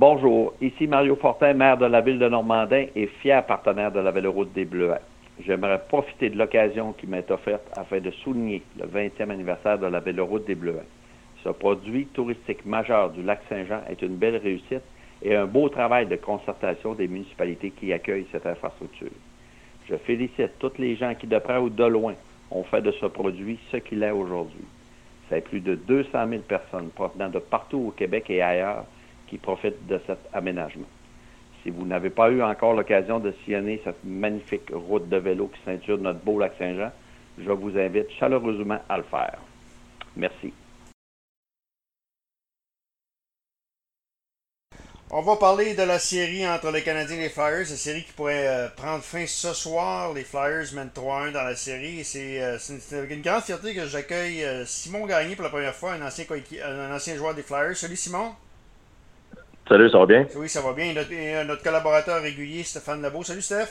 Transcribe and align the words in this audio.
Bonjour, 0.00 0.54
ici 0.62 0.86
Mario 0.86 1.14
Fortin, 1.14 1.52
maire 1.52 1.76
de 1.76 1.84
la 1.84 2.00
ville 2.00 2.18
de 2.18 2.26
Normandin 2.26 2.86
et 2.96 3.06
fier 3.06 3.44
partenaire 3.44 3.92
de 3.92 4.00
la 4.00 4.10
Véloroute 4.10 4.50
des 4.54 4.64
Bleuets. 4.64 5.02
J'aimerais 5.44 5.78
profiter 5.90 6.30
de 6.30 6.38
l'occasion 6.38 6.94
qui 6.94 7.06
m'est 7.06 7.30
offerte 7.30 7.70
afin 7.76 8.00
de 8.00 8.10
souligner 8.10 8.62
le 8.78 8.86
20e 8.86 9.28
anniversaire 9.28 9.78
de 9.78 9.84
la 9.84 10.00
Véloroute 10.00 10.46
des 10.46 10.54
Bleuets. 10.54 10.86
Ce 11.44 11.50
produit 11.50 12.06
touristique 12.14 12.64
majeur 12.64 13.10
du 13.10 13.22
lac 13.22 13.42
Saint-Jean 13.50 13.82
est 13.90 14.00
une 14.00 14.16
belle 14.16 14.38
réussite 14.38 14.80
et 15.22 15.36
un 15.36 15.44
beau 15.44 15.68
travail 15.68 16.06
de 16.06 16.16
concertation 16.16 16.94
des 16.94 17.06
municipalités 17.06 17.70
qui 17.70 17.92
accueillent 17.92 18.28
cette 18.32 18.46
infrastructure. 18.46 19.12
Je 19.86 19.96
félicite 19.96 20.58
tous 20.58 20.78
les 20.78 20.96
gens 20.96 21.14
qui, 21.14 21.26
de 21.26 21.38
près 21.38 21.58
ou 21.58 21.68
de 21.68 21.84
loin, 21.84 22.14
ont 22.50 22.64
fait 22.64 22.80
de 22.80 22.92
ce 22.92 23.04
produit 23.04 23.58
ce 23.70 23.76
qu'il 23.76 24.02
est 24.02 24.12
aujourd'hui. 24.12 24.64
C'est 25.28 25.44
plus 25.44 25.60
de 25.60 25.74
200 25.74 26.08
000 26.26 26.40
personnes 26.48 26.88
provenant 26.88 27.28
de 27.28 27.38
partout 27.38 27.88
au 27.88 27.90
Québec 27.90 28.30
et 28.30 28.40
ailleurs 28.40 28.86
qui 29.30 29.38
profitent 29.38 29.86
de 29.86 30.00
cet 30.06 30.18
aménagement. 30.34 30.88
Si 31.62 31.70
vous 31.70 31.86
n'avez 31.86 32.10
pas 32.10 32.30
eu 32.30 32.42
encore 32.42 32.74
l'occasion 32.74 33.20
de 33.20 33.32
sillonner 33.44 33.80
cette 33.84 34.02
magnifique 34.04 34.70
route 34.72 35.08
de 35.08 35.16
vélo 35.16 35.48
qui 35.48 35.60
ceinture 35.64 35.98
notre 35.98 36.18
beau 36.20 36.38
lac 36.38 36.52
Saint-Jean, 36.58 36.90
je 37.38 37.50
vous 37.50 37.78
invite 37.78 38.10
chaleureusement 38.18 38.80
à 38.88 38.96
le 38.98 39.04
faire. 39.04 39.38
Merci. 40.16 40.52
On 45.12 45.22
va 45.22 45.34
parler 45.36 45.74
de 45.74 45.82
la 45.82 45.98
série 45.98 46.46
entre 46.46 46.70
les 46.70 46.82
Canadiens 46.82 47.16
et 47.16 47.22
les 47.22 47.28
Flyers, 47.28 47.68
une 47.68 47.76
série 47.76 48.04
qui 48.04 48.12
pourrait 48.12 48.46
euh, 48.46 48.68
prendre 48.68 49.02
fin 49.02 49.26
ce 49.26 49.52
soir. 49.52 50.12
Les 50.12 50.22
Flyers 50.22 50.72
mènent 50.72 50.92
3-1 50.94 51.32
dans 51.32 51.42
la 51.42 51.56
série. 51.56 52.04
C'est 52.04 52.40
euh, 52.40 52.58
une 53.10 53.20
grande 53.20 53.42
fierté 53.42 53.74
que 53.74 53.86
j'accueille 53.86 54.44
euh, 54.44 54.64
Simon 54.64 55.06
Gagné 55.06 55.34
pour 55.34 55.42
la 55.42 55.50
première 55.50 55.74
fois, 55.74 55.94
un 55.94 56.94
ancien 56.94 57.16
joueur 57.16 57.34
des 57.34 57.42
Flyers. 57.42 57.76
Salut 57.76 57.96
Simon. 57.96 58.34
Salut, 59.70 59.88
ça 59.88 59.98
va 59.98 60.06
bien? 60.06 60.26
Oui, 60.34 60.48
ça 60.48 60.62
va 60.62 60.72
bien. 60.72 60.92
Notre, 61.44 61.62
collaborateur 61.62 62.20
régulier, 62.20 62.64
Stéphane 62.64 63.00
Lebeau. 63.02 63.22
Salut, 63.22 63.40
Steph. 63.40 63.68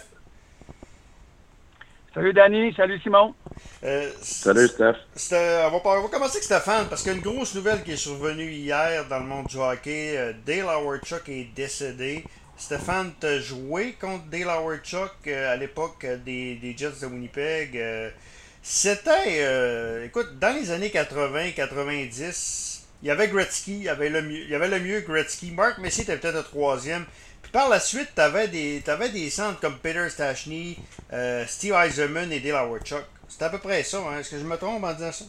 Salut, 2.14 2.32
Danny. 2.32 2.74
Salut, 2.74 3.02
Simon. 3.02 3.36
Euh, 3.84 4.10
Salut, 4.22 4.70
Steph. 4.70 4.96
On 5.34 5.70
va, 5.70 5.82
on, 5.84 6.02
va, 6.04 6.08
commencer 6.08 6.38
avec 6.38 6.46
Stéphane, 6.46 6.88
parce 6.88 7.04
qu'il 7.04 7.12
y 7.12 7.16
a 7.16 7.18
une 7.18 7.24
grosse 7.24 7.54
nouvelle 7.54 7.84
qui 7.84 7.92
est 7.92 7.98
survenue 7.98 8.50
hier 8.50 9.10
dans 9.10 9.20
le 9.20 9.26
monde 9.26 9.48
du 9.48 9.58
hockey. 9.58 10.18
Euh, 10.18 10.32
Dale 10.46 10.70
Howard-Chuck 10.70 11.28
est 11.28 11.50
décédé. 11.54 12.24
Stéphane, 12.56 13.12
tu 13.20 13.28
as 13.28 13.40
joué 13.40 13.98
contre 14.00 14.24
Dale 14.28 14.52
Howard-Chuck 14.52 15.12
euh, 15.28 15.52
à 15.52 15.58
l'époque 15.58 16.08
des, 16.24 16.56
des, 16.56 16.78
Jets 16.78 17.02
de 17.02 17.08
Winnipeg. 17.08 17.78
C'était, 18.62 20.06
écoute, 20.06 20.40
dans 20.40 20.56
les 20.56 20.72
années 20.72 20.88
80-90, 20.88 22.79
il 23.02 23.08
y 23.08 23.12
avait 23.12 23.28
Gretzky, 23.28 23.78
il 23.78 23.84
y 23.84 23.90
avait 23.90 24.10
le 24.10 24.22
mieux, 24.22 24.42
il 24.44 24.50
y 24.50 24.56
avait 24.56 24.68
le 24.68 24.80
mieux 24.80 25.02
Gretzky. 25.02 25.52
Mark 25.52 25.78
Messi 25.78 26.02
était 26.02 26.18
peut-être 26.18 26.36
le 26.36 26.44
troisième. 26.44 27.06
Puis 27.42 27.52
par 27.52 27.70
la 27.70 27.80
suite, 27.80 28.10
tu 28.14 28.22
avais 28.22 28.48
des, 28.48 28.82
des 28.82 29.30
centres 29.30 29.60
comme 29.60 29.78
Peter 29.78 30.10
Stachny, 30.10 30.78
euh, 31.14 31.46
Steve 31.48 31.74
Eiserman 31.74 32.32
et 32.32 32.40
Dale 32.40 32.56
Howard-Chuck. 32.56 33.06
C'est 33.28 33.44
à 33.44 33.50
peu 33.50 33.60
près 33.60 33.84
ça. 33.84 34.00
Hein? 34.00 34.20
Est-ce 34.20 34.32
que 34.32 34.40
je 34.40 34.44
me 34.44 34.58
trompe 34.58 34.84
en 34.84 34.94
disant 34.94 35.12
ça? 35.12 35.26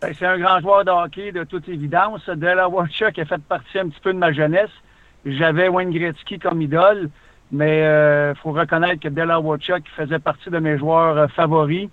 Ben, 0.00 0.12
c'est 0.18 0.26
un 0.26 0.38
grand 0.38 0.60
joueur 0.60 0.84
de 0.84 0.90
hockey, 0.90 1.32
de 1.32 1.44
toute 1.44 1.68
évidence. 1.68 2.28
Dale 2.28 2.58
Howard-Chuck 2.58 3.18
a 3.18 3.24
fait 3.24 3.42
partie 3.42 3.78
un 3.78 3.88
petit 3.88 4.00
peu 4.00 4.12
de 4.12 4.18
ma 4.18 4.32
jeunesse. 4.32 4.70
J'avais 5.24 5.68
Wayne 5.68 5.92
Gretzky 5.92 6.40
comme 6.40 6.60
idole, 6.60 7.08
mais 7.52 7.78
il 7.78 7.84
euh, 7.84 8.34
faut 8.34 8.50
reconnaître 8.50 9.00
que 9.00 9.08
Dale 9.08 9.30
Howard-Chuck 9.30 9.84
faisait 9.96 10.18
partie 10.18 10.50
de 10.50 10.58
mes 10.58 10.76
joueurs 10.76 11.16
euh, 11.16 11.28
favoris. 11.28 11.88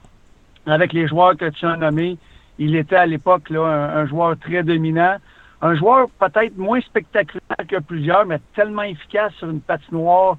Avec 0.65 0.91
les 0.91 1.07
joueurs 1.07 1.37
que 1.37 1.49
tu 1.49 1.65
as 1.65 1.77
nommés, 1.77 2.17
il 2.59 2.75
était 2.75 2.97
à 2.97 3.05
l'époque 3.05 3.49
là, 3.49 3.61
un, 3.61 4.05
joueur 4.05 4.37
très 4.37 4.63
dominant. 4.63 5.15
Un 5.61 5.75
joueur 5.75 6.09
peut-être 6.19 6.57
moins 6.57 6.79
spectaculaire 6.81 7.57
que 7.67 7.79
plusieurs, 7.79 8.25
mais 8.25 8.39
tellement 8.55 8.83
efficace 8.83 9.33
sur 9.33 9.49
une 9.49 9.61
patinoire 9.61 10.37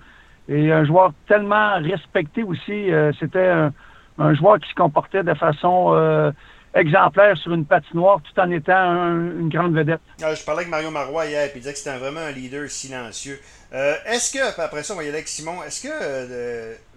et 0.48 0.70
un 0.70 0.84
joueur 0.84 1.12
tellement 1.26 1.80
respecté 1.80 2.42
aussi. 2.42 2.92
Euh, 2.92 3.12
c'était 3.18 3.48
un, 4.18 4.34
joueur 4.34 4.58
qui 4.60 4.68
se 4.68 4.74
comportait 4.74 5.22
de 5.22 5.32
façon 5.34 5.94
euh, 5.94 6.30
exemplaire 6.74 7.36
sur 7.38 7.54
une 7.54 7.64
patinoire 7.64 8.20
tout 8.22 8.38
en 8.38 8.50
étant 8.50 8.92
une 9.06 9.48
grande 9.48 9.74
vedette. 9.74 10.00
Ah, 10.22 10.34
je 10.34 10.44
parlais 10.44 10.60
avec 10.60 10.70
Mario 10.70 10.90
Marois 10.90 11.26
hier 11.26 11.44
et 11.44 11.52
il 11.54 11.58
disait 11.58 11.72
que 11.72 11.78
c'était 11.78 11.96
vraiment 11.96 12.20
un 12.20 12.32
leader 12.32 12.68
silencieux. 12.68 13.40
Euh, 13.72 13.94
est-ce 14.06 14.32
que, 14.32 14.60
après 14.60 14.82
ça, 14.82 14.92
on 14.92 14.96
va 14.96 15.04
y 15.04 15.06
aller 15.06 15.16
avec 15.16 15.28
Simon, 15.28 15.62
est-ce 15.62 15.82
que 15.82 16.89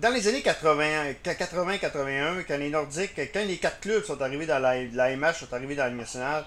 dans 0.00 0.10
les 0.10 0.28
années 0.28 0.42
80-81, 0.42 2.44
quand 2.46 2.58
les 2.58 2.70
Nordiques, 2.70 3.18
quand 3.32 3.46
les 3.46 3.56
quatre 3.56 3.80
clubs 3.80 4.02
sont 4.02 4.20
arrivés 4.20 4.46
dans 4.46 4.58
la, 4.58 4.84
la 4.84 5.16
MH, 5.16 5.34
sont 5.34 5.54
arrivés 5.54 5.74
dans 5.74 5.84
la 5.84 5.90
Ligue 5.90 6.00
nationale, 6.00 6.44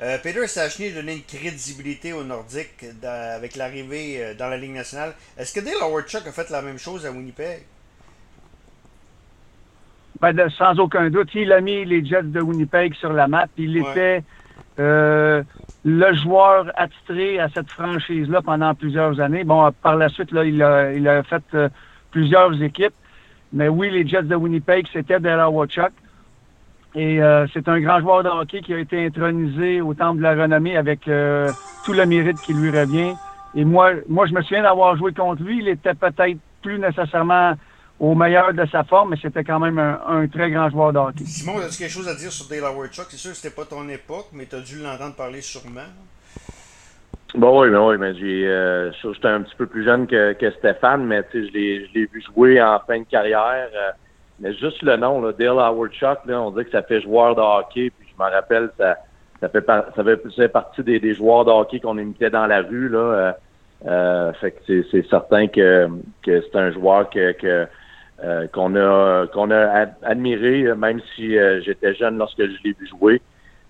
euh, 0.00 0.16
Peter 0.22 0.46
Stachny 0.46 0.88
a 0.88 0.94
donné 0.94 1.14
une 1.14 1.22
crédibilité 1.22 2.12
aux 2.12 2.24
Nordiques 2.24 2.84
avec 3.02 3.56
l'arrivée 3.56 4.22
euh, 4.22 4.34
dans 4.34 4.48
la 4.48 4.56
Ligue 4.56 4.74
nationale. 4.74 5.14
Est-ce 5.36 5.54
que 5.54 5.60
Dale 5.60 5.74
Howard-Chuck 5.80 6.26
a 6.26 6.32
fait 6.32 6.50
la 6.50 6.62
même 6.62 6.78
chose 6.78 7.04
à 7.04 7.10
Winnipeg? 7.10 7.62
Ben, 10.20 10.48
sans 10.50 10.78
aucun 10.78 11.10
doute. 11.10 11.30
Il 11.34 11.52
a 11.52 11.60
mis 11.60 11.84
les 11.84 12.04
Jets 12.04 12.22
de 12.24 12.40
Winnipeg 12.40 12.94
sur 12.94 13.12
la 13.12 13.28
map. 13.28 13.46
Il 13.56 13.76
était 13.76 14.24
euh, 14.80 15.42
le 15.84 16.14
joueur 16.14 16.72
attitré 16.76 17.38
à 17.38 17.48
cette 17.48 17.70
franchise-là 17.70 18.42
pendant 18.42 18.74
plusieurs 18.74 19.20
années. 19.20 19.44
Bon, 19.44 19.70
par 19.82 19.96
la 19.96 20.08
suite, 20.08 20.32
là, 20.32 20.44
il, 20.44 20.60
a, 20.62 20.92
il 20.92 21.06
a 21.06 21.22
fait 21.22 21.44
plusieurs 22.10 22.60
équipes. 22.62 22.94
Mais 23.52 23.68
oui, 23.68 23.90
les 23.90 24.06
Jets 24.06 24.22
de 24.22 24.34
Winnipeg, 24.34 24.86
c'était 24.92 25.20
Della 25.20 25.48
Wachuk. 25.48 25.92
Et 26.94 27.22
euh, 27.22 27.46
c'est 27.52 27.68
un 27.68 27.80
grand 27.80 28.00
joueur 28.00 28.22
de 28.22 28.28
hockey 28.28 28.60
qui 28.60 28.74
a 28.74 28.78
été 28.78 29.06
intronisé 29.06 29.80
au 29.80 29.94
temple 29.94 30.18
de 30.18 30.22
la 30.22 30.34
renommée 30.34 30.76
avec 30.76 31.06
euh, 31.06 31.50
tout 31.84 31.92
le 31.92 32.04
mérite 32.06 32.40
qui 32.40 32.54
lui 32.54 32.70
revient. 32.70 33.14
Et 33.54 33.64
moi, 33.64 33.92
moi, 34.08 34.26
je 34.26 34.32
me 34.32 34.42
souviens 34.42 34.62
d'avoir 34.62 34.96
joué 34.96 35.12
contre 35.12 35.42
lui. 35.42 35.58
Il 35.58 35.68
était 35.68 35.94
peut-être 35.94 36.38
plus 36.62 36.78
nécessairement 36.78 37.54
au 38.00 38.14
meilleur 38.14 38.54
de 38.54 38.64
sa 38.66 38.84
forme, 38.84 39.10
mais 39.10 39.16
c'était 39.20 39.44
quand 39.44 39.58
même 39.58 39.78
un, 39.78 40.26
très 40.28 40.50
grand 40.50 40.70
joueur 40.70 40.92
de 40.92 40.98
hockey. 40.98 41.24
Simon, 41.24 41.58
as-tu 41.58 41.78
quelque 41.78 41.90
chose 41.90 42.08
à 42.08 42.14
dire 42.14 42.32
sur 42.32 42.46
Dale 42.48 42.64
Howard 42.64 42.90
C'est 42.92 43.16
sûr 43.16 43.30
que 43.30 43.36
c'était 43.36 43.54
pas 43.54 43.64
ton 43.64 43.88
époque, 43.88 44.28
mais 44.32 44.46
tu 44.46 44.56
as 44.56 44.60
dû 44.60 44.78
l'entendre 44.78 45.14
parler 45.14 45.40
sûrement. 45.40 45.80
Bon, 47.34 47.60
oui, 47.60 47.68
mais 47.70 47.78
oui, 47.78 47.96
mais 47.98 48.14
j'ai, 48.14 48.48
euh, 48.48 48.90
j'étais 48.92 49.28
un 49.28 49.42
petit 49.42 49.54
peu 49.54 49.66
plus 49.66 49.84
jeune 49.84 50.06
que, 50.06 50.32
que 50.32 50.50
Stéphane, 50.52 51.04
mais 51.04 51.22
je 51.32 51.40
l'ai, 51.40 51.86
je 51.86 51.94
l'ai 51.94 52.06
vu 52.06 52.22
jouer 52.22 52.60
en 52.62 52.80
fin 52.86 53.00
de 53.00 53.04
carrière. 53.04 53.68
Euh, 53.74 53.90
mais 54.40 54.54
juste 54.54 54.82
le 54.82 54.96
nom, 54.96 55.20
là, 55.20 55.32
Dale 55.32 55.58
Howard 55.58 55.92
Chuck, 55.92 56.20
là, 56.24 56.40
on 56.40 56.50
dit 56.52 56.64
que 56.64 56.70
ça 56.70 56.82
fait 56.82 57.02
joueur 57.02 57.34
de 57.34 57.42
hockey, 57.42 57.90
puis 57.90 58.08
je 58.08 58.22
me 58.22 58.30
rappelle, 58.30 58.70
ça, 58.78 58.96
ça 59.40 59.48
fait, 59.50 59.64
ça 59.66 60.04
fait, 60.04 60.48
partie 60.48 60.82
des, 60.82 61.00
des, 61.00 61.12
joueurs 61.12 61.44
de 61.44 61.50
hockey 61.50 61.80
qu'on 61.80 61.98
imitait 61.98 62.30
dans 62.30 62.46
la 62.46 62.62
rue, 62.62 62.88
là. 62.88 62.98
Euh, 62.98 63.32
euh 63.86 64.32
fait 64.34 64.52
que 64.52 64.60
c'est, 64.66 64.86
c'est 64.90 65.06
certain 65.08 65.48
que, 65.48 65.86
que 66.22 66.40
c'est 66.40 66.58
un 66.58 66.72
joueur 66.72 67.10
que, 67.10 67.32
que 67.32 67.66
euh, 68.24 68.46
qu'on 68.48 68.74
a 68.74 69.26
qu'on 69.28 69.50
a 69.50 69.86
admiré, 70.02 70.74
même 70.74 71.00
si 71.14 71.36
j'étais 71.62 71.94
jeune 71.94 72.16
lorsque 72.18 72.40
je 72.40 72.56
l'ai 72.64 72.72
vu 72.72 72.88
jouer. 72.88 73.20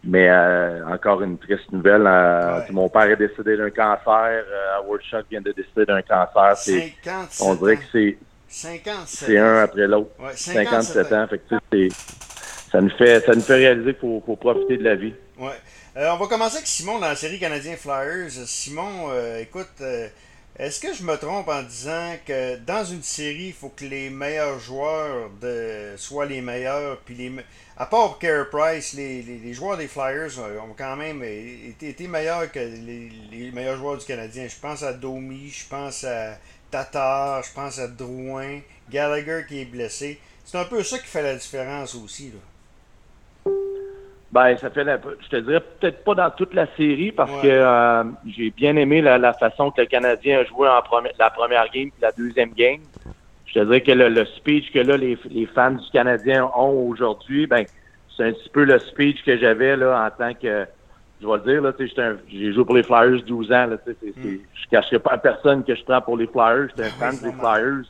Mais 0.04 0.28
euh, 0.28 0.86
encore 0.86 1.22
une 1.22 1.38
triste 1.38 1.72
nouvelle. 1.72 2.06
Euh, 2.06 2.60
mon 2.70 2.88
père 2.88 3.04
est 3.04 3.16
décédé 3.16 3.56
d'un 3.56 3.70
cancer. 3.70 4.44
Euh, 4.48 4.78
Howard 4.78 5.02
Chuck 5.02 5.26
vient 5.30 5.40
de 5.40 5.52
décéder 5.52 5.86
d'un 5.86 6.02
cancer. 6.02 6.56
C'est, 6.56 6.94
on 7.40 7.54
dirait 7.56 7.76
que 7.78 7.82
c'est, 7.90 8.18
c'est 8.48 9.38
un 9.38 9.62
après 9.62 9.86
l'autre. 9.86 10.10
57, 10.34 11.12
ans. 11.12 11.26
Fait 11.28 11.38
que, 11.38 11.88
ça, 12.70 12.80
nous 12.80 12.90
fait, 12.90 13.20
ça 13.20 13.34
nous 13.34 13.40
fait 13.40 13.56
réaliser 13.56 13.94
qu'il 13.94 14.20
faut, 14.24 14.36
profiter 14.36 14.76
de 14.76 14.84
la 14.84 14.94
vie. 14.94 15.14
Ouais. 15.36 15.50
on 15.96 16.16
va 16.16 16.26
commencer 16.26 16.56
avec 16.56 16.66
Simon 16.66 17.00
dans 17.00 17.08
la 17.08 17.16
série 17.16 17.40
Canadien 17.40 17.76
Flyers. 17.76 18.30
Simon, 18.30 19.08
écoute, 19.40 19.82
est-ce 20.58 20.80
que 20.80 20.92
je 20.92 21.04
me 21.04 21.16
trompe 21.16 21.48
en 21.48 21.62
disant 21.62 22.16
que 22.26 22.56
dans 22.56 22.84
une 22.84 23.04
série, 23.04 23.46
il 23.46 23.52
faut 23.52 23.68
que 23.68 23.84
les 23.84 24.10
meilleurs 24.10 24.58
joueurs 24.58 25.30
de, 25.40 25.96
soient 25.96 26.26
les 26.26 26.40
meilleurs, 26.40 26.98
puis 26.98 27.14
les 27.14 27.32
à 27.78 27.86
part 27.86 28.18
Carey 28.18 28.46
Price, 28.50 28.92
les, 28.94 29.22
les, 29.22 29.52
joueurs 29.54 29.76
des 29.76 29.86
Flyers 29.86 30.36
ont 30.68 30.74
quand 30.76 30.96
même 30.96 31.22
été, 31.22 32.08
meilleurs 32.08 32.50
que 32.50 32.58
les, 32.58 33.52
meilleurs 33.52 33.76
joueurs 33.76 33.96
du 33.96 34.04
Canadien. 34.04 34.48
Je 34.48 34.60
pense 34.60 34.82
à 34.82 34.92
Domi, 34.92 35.48
je 35.48 35.68
pense 35.68 36.02
à 36.02 36.38
Tatar, 36.72 37.42
je 37.44 37.54
pense 37.54 37.78
à 37.78 37.86
Drouin, 37.86 38.58
Gallagher 38.90 39.44
qui 39.48 39.60
est 39.60 39.64
blessé. 39.64 40.18
C'est 40.44 40.58
un 40.58 40.64
peu 40.64 40.82
ça 40.82 40.98
qui 40.98 41.06
fait 41.06 41.22
la 41.22 41.36
différence 41.36 41.94
aussi. 41.94 42.32
Là. 42.32 43.52
Ben, 44.32 44.58
ça 44.58 44.70
fait 44.70 44.84
la, 44.84 44.98
je 45.20 45.28
te 45.28 45.36
dirais 45.36 45.60
peut-être 45.60 46.04
pas 46.04 46.14
dans 46.14 46.30
toute 46.30 46.54
la 46.54 46.66
série 46.76 47.12
parce 47.12 47.30
que 47.40 47.46
euh, 47.46 48.04
j'ai 48.26 48.50
bien 48.50 48.76
aimé 48.76 49.00
la, 49.00 49.32
façon 49.34 49.70
que 49.70 49.82
le 49.82 49.86
Canadien 49.86 50.40
a 50.40 50.44
joué 50.44 50.68
en 50.68 50.82
première, 50.82 51.12
la 51.18 51.30
première 51.30 51.70
game 51.70 51.88
et 51.88 52.02
la 52.02 52.12
deuxième 52.12 52.52
game 52.52 52.80
je 53.48 53.54
te 53.54 53.64
dirais 53.64 53.80
que 53.80 53.92
le, 53.92 54.24
speech 54.36 54.72
que 54.72 54.78
là, 54.78 54.96
les, 54.96 55.16
fans 55.54 55.72
du 55.72 55.90
Canadien 55.90 56.50
ont 56.54 56.88
aujourd'hui, 56.88 57.46
ben, 57.46 57.64
c'est 58.16 58.24
un 58.24 58.32
petit 58.32 58.48
peu 58.50 58.64
le 58.64 58.78
speech 58.78 59.24
que 59.24 59.38
j'avais 59.38 59.76
là 59.76 60.06
en 60.06 60.10
tant 60.10 60.34
que 60.34 60.66
je 61.20 61.26
vais 61.26 61.32
le 61.32 61.40
dire, 61.40 61.62
là, 61.62 62.16
j'ai 62.28 62.52
joué 62.52 62.64
pour 62.64 62.76
les 62.76 62.82
Flyers 62.84 63.22
12 63.24 63.50
ans. 63.50 63.66
Là, 63.66 63.76
mm. 63.76 64.00
Je 64.14 64.30
ne 64.30 64.38
cacherai 64.70 64.98
pas 65.00 65.12
à 65.12 65.18
personne 65.18 65.64
que 65.64 65.74
je 65.74 65.82
prends 65.82 66.00
pour 66.00 66.16
les 66.16 66.28
Flyers. 66.28 66.68
J'étais 66.68 66.88
un 66.88 66.90
fan 66.90 67.16
des 67.16 67.32
Flyers. 67.32 67.84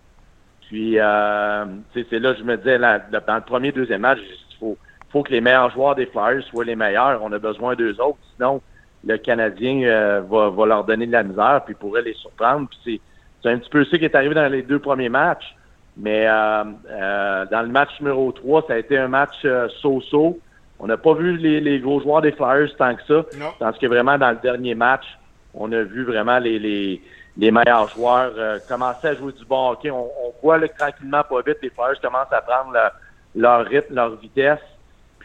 Puis, 0.68 0.98
euh, 0.98 1.64
c'est 1.92 2.18
là 2.18 2.34
je 2.38 2.42
me 2.42 2.56
disais, 2.56 2.78
là, 2.78 3.00
dans 3.26 3.34
le 3.34 3.42
premier, 3.42 3.72
deuxième 3.72 4.02
match, 4.02 4.18
il 4.20 4.56
faut, 4.58 4.78
faut 5.10 5.22
que 5.22 5.32
les 5.32 5.42
meilleurs 5.42 5.70
joueurs 5.72 5.94
des 5.94 6.06
Flyers 6.06 6.42
soient 6.44 6.64
les 6.64 6.76
meilleurs. 6.76 7.22
On 7.22 7.32
a 7.32 7.38
besoin 7.38 7.74
d'eux 7.74 8.00
autres. 8.00 8.18
Sinon, 8.36 8.62
le 9.04 9.18
Canadien 9.18 10.20
va, 10.20 10.48
va, 10.48 10.66
leur 10.66 10.84
donner 10.84 11.06
de 11.06 11.12
la 11.12 11.22
misère, 11.22 11.62
puis 11.66 11.74
pourrait 11.74 12.02
les 12.02 12.14
surprendre. 12.14 12.68
Puis 12.68 12.78
c'est 12.84 13.00
un 13.44 13.58
petit 13.58 13.70
peu 13.70 13.84
ça 13.84 13.98
qui 13.98 14.04
est 14.04 14.14
arrivé 14.14 14.34
dans 14.34 14.50
les 14.50 14.62
deux 14.62 14.78
premiers 14.78 15.08
matchs. 15.08 15.54
Mais 15.96 16.26
dans 16.26 17.62
le 17.62 17.68
match 17.68 17.90
numéro 18.00 18.30
3, 18.30 18.64
ça 18.68 18.74
a 18.74 18.78
été 18.78 18.96
un 18.96 19.08
match 19.08 19.44
so-so. 19.82 20.38
On 20.80 20.86
n'a 20.86 20.96
pas 20.96 21.14
vu 21.14 21.36
les, 21.36 21.60
les, 21.60 21.80
gros 21.80 22.00
joueurs 22.00 22.22
des 22.22 22.32
Flyers 22.32 22.74
tant 22.76 22.94
que 22.94 23.02
ça. 23.02 23.38
Non. 23.38 23.52
Tandis 23.58 23.78
que 23.78 23.86
vraiment, 23.86 24.16
dans 24.16 24.30
le 24.30 24.36
dernier 24.36 24.74
match, 24.74 25.04
on 25.54 25.72
a 25.72 25.82
vu 25.82 26.04
vraiment 26.04 26.38
les, 26.38 26.58
les, 26.58 27.02
les 27.36 27.50
meilleurs 27.50 27.88
joueurs 27.88 28.32
euh, 28.36 28.58
commencer 28.68 29.08
à 29.08 29.14
jouer 29.14 29.32
du 29.32 29.44
bon 29.44 29.70
hockey. 29.70 29.90
On, 29.90 30.04
on 30.04 30.32
voit 30.42 30.58
là, 30.58 30.68
tranquillement, 30.68 31.22
pas 31.28 31.40
vite, 31.44 31.58
les 31.62 31.70
Flyers 31.70 32.00
commencent 32.00 32.32
à 32.32 32.42
prendre 32.42 32.72
leur 33.34 33.66
rythme, 33.66 33.94
leur 33.94 34.14
vitesse. 34.16 34.60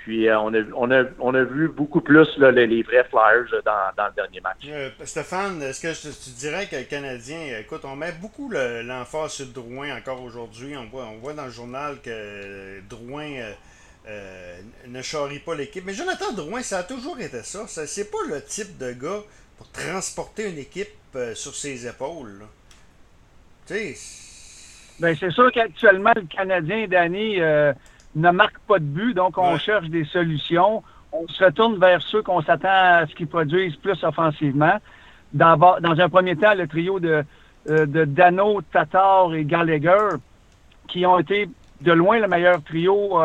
Puis 0.03 0.27
euh, 0.27 0.37
on, 0.39 0.53
a, 0.53 0.59
on, 0.75 0.91
a, 0.91 1.03
on 1.19 1.33
a 1.33 1.43
vu 1.43 1.69
beaucoup 1.69 2.01
plus 2.01 2.27
là, 2.37 2.51
les, 2.51 2.67
les, 2.67 2.83
vrais 2.83 3.05
Flyers 3.05 3.63
dans, 3.63 3.95
dans, 3.95 4.07
le 4.07 4.13
dernier 4.13 4.41
match. 4.41 4.57
Euh, 4.67 4.89
Stéphane, 5.05 5.61
est-ce 5.61 5.81
que 5.81 6.23
tu 6.23 6.29
dirais 6.31 6.67
que 6.69 6.75
le 6.75 6.83
Canadien, 6.83 7.57
écoute, 7.59 7.81
on 7.85 7.95
met 7.95 8.11
beaucoup 8.11 8.51
l'emphase 8.51 9.31
sur 9.31 9.45
Drouin 9.47 9.95
encore 9.95 10.21
aujourd'hui. 10.21 10.75
On 10.75 10.85
voit, 10.85 11.05
on 11.05 11.19
voit 11.19 11.33
dans 11.33 11.45
le 11.45 11.51
journal 11.51 12.01
que 12.03 12.81
Drouin 12.89 13.53
euh, 14.05 14.59
ne 14.87 15.01
charrie 15.01 15.39
pas 15.39 15.55
l'équipe. 15.55 15.85
Mais 15.85 15.93
Jonathan 15.93 16.33
Drouin, 16.33 16.61
ça 16.61 16.79
a 16.79 16.83
toujours 16.83 17.17
été 17.19 17.41
ça. 17.41 17.67
ça 17.67 17.87
c'est 17.87 18.11
pas 18.11 18.17
le 18.27 18.43
type 18.43 18.77
de 18.77 18.91
gars 18.91 19.21
pour 19.57 19.71
transporter 19.71 20.49
une 20.49 20.57
équipe 20.57 20.89
euh, 21.15 21.33
sur 21.33 21.55
ses 21.55 21.87
épaules. 21.87 22.41
Tu 23.65 23.73
sais. 23.73 23.95
Ben, 24.99 25.15
c'est 25.17 25.31
sûr 25.31 25.49
qu'actuellement, 25.53 26.11
le 26.15 26.23
Canadien, 26.23 26.87
Danny, 26.87 27.39
euh, 27.39 27.71
ne 28.15 28.31
marque 28.31 28.59
pas 28.67 28.79
de 28.79 28.85
but, 28.85 29.13
donc 29.13 29.37
on 29.37 29.57
cherche 29.57 29.87
des 29.89 30.05
solutions. 30.05 30.83
On 31.11 31.27
se 31.27 31.43
retourne 31.43 31.77
vers 31.77 32.01
ceux 32.01 32.21
qu'on 32.21 32.41
s'attend 32.41 32.69
à 32.69 33.05
ce 33.07 33.15
qu'ils 33.15 33.27
produisent 33.27 33.75
plus 33.75 34.03
offensivement. 34.03 34.77
Dans, 35.33 35.57
dans 35.57 35.99
un 35.99 36.09
premier 36.09 36.35
temps, 36.35 36.53
le 36.55 36.67
trio 36.67 36.99
de, 36.99 37.23
de 37.67 38.05
Dano, 38.05 38.61
Tatar 38.71 39.33
et 39.33 39.45
Gallagher, 39.45 40.17
qui 40.87 41.05
ont 41.05 41.19
été 41.19 41.49
de 41.81 41.91
loin 41.91 42.19
le 42.19 42.27
meilleur 42.27 42.63
trio 42.63 43.19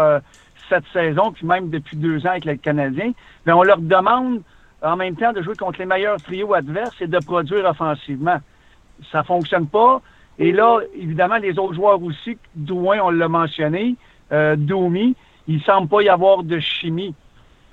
cette 0.69 0.85
saison, 0.93 1.33
puis 1.33 1.47
même 1.47 1.71
depuis 1.71 1.97
deux 1.97 2.27
ans 2.27 2.31
avec 2.31 2.45
les 2.45 2.59
Canadiens, 2.59 3.13
mais 3.47 3.53
on 3.53 3.63
leur 3.63 3.79
demande 3.79 4.43
en 4.83 4.97
même 4.97 5.17
temps 5.17 5.33
de 5.33 5.43
jouer 5.43 5.55
contre 5.57 5.79
les 5.79 5.87
meilleurs 5.87 6.21
trios 6.21 6.55
adverses 6.55 7.01
et 7.01 7.07
de 7.07 7.19
produire 7.19 7.65
offensivement. 7.65 8.39
Ça 9.11 9.23
fonctionne 9.23 9.67
pas. 9.67 10.01
Et 10.39 10.53
là, 10.53 10.81
évidemment, 10.95 11.37
les 11.37 11.59
autres 11.59 11.75
joueurs 11.75 12.03
aussi, 12.03 12.39
Douin, 12.55 12.99
on 13.03 13.11
l'a 13.11 13.29
mentionné, 13.29 13.97
euh, 14.33 14.57
Domi, 14.57 15.15
il 15.47 15.63
semble 15.63 15.89
pas 15.89 16.03
y 16.03 16.09
avoir 16.09 16.43
de 16.43 16.59
chimie. 16.59 17.15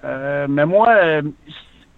Euh, 0.04 0.48
mais 0.50 0.66
moi, 0.66 0.90
euh, 0.90 1.22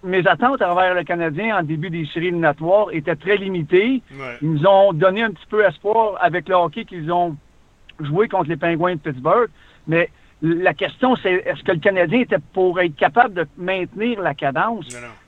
mes 0.02 0.26
attentes 0.26 0.62
envers 0.62 0.94
le 0.94 1.04
Canadien 1.04 1.58
en 1.58 1.62
début 1.62 1.90
des 1.90 2.06
séries 2.06 2.28
éliminatoires 2.28 2.86
étaient 2.92 3.16
très 3.16 3.36
limitées. 3.36 4.02
Ils 4.42 4.50
nous 4.50 4.66
ont 4.66 4.92
donné 4.92 5.22
un 5.22 5.30
petit 5.30 5.46
peu 5.48 5.64
espoir 5.64 6.16
avec 6.20 6.48
le 6.48 6.54
hockey 6.54 6.84
qu'ils 6.84 7.10
ont 7.12 7.36
joué 8.00 8.28
contre 8.28 8.48
les 8.48 8.56
Pingouins 8.56 8.94
de 8.94 9.00
Pittsburgh. 9.00 9.48
Mais 9.86 10.10
la 10.42 10.74
question, 10.74 11.16
c'est 11.16 11.32
est-ce 11.32 11.62
que 11.64 11.72
le 11.72 11.80
Canadien 11.80 12.20
était 12.20 12.38
pour 12.52 12.80
être 12.80 12.94
capable 12.96 13.34
de 13.34 13.46
maintenir 13.56 14.20
la 14.20 14.34
cadence 14.34 14.86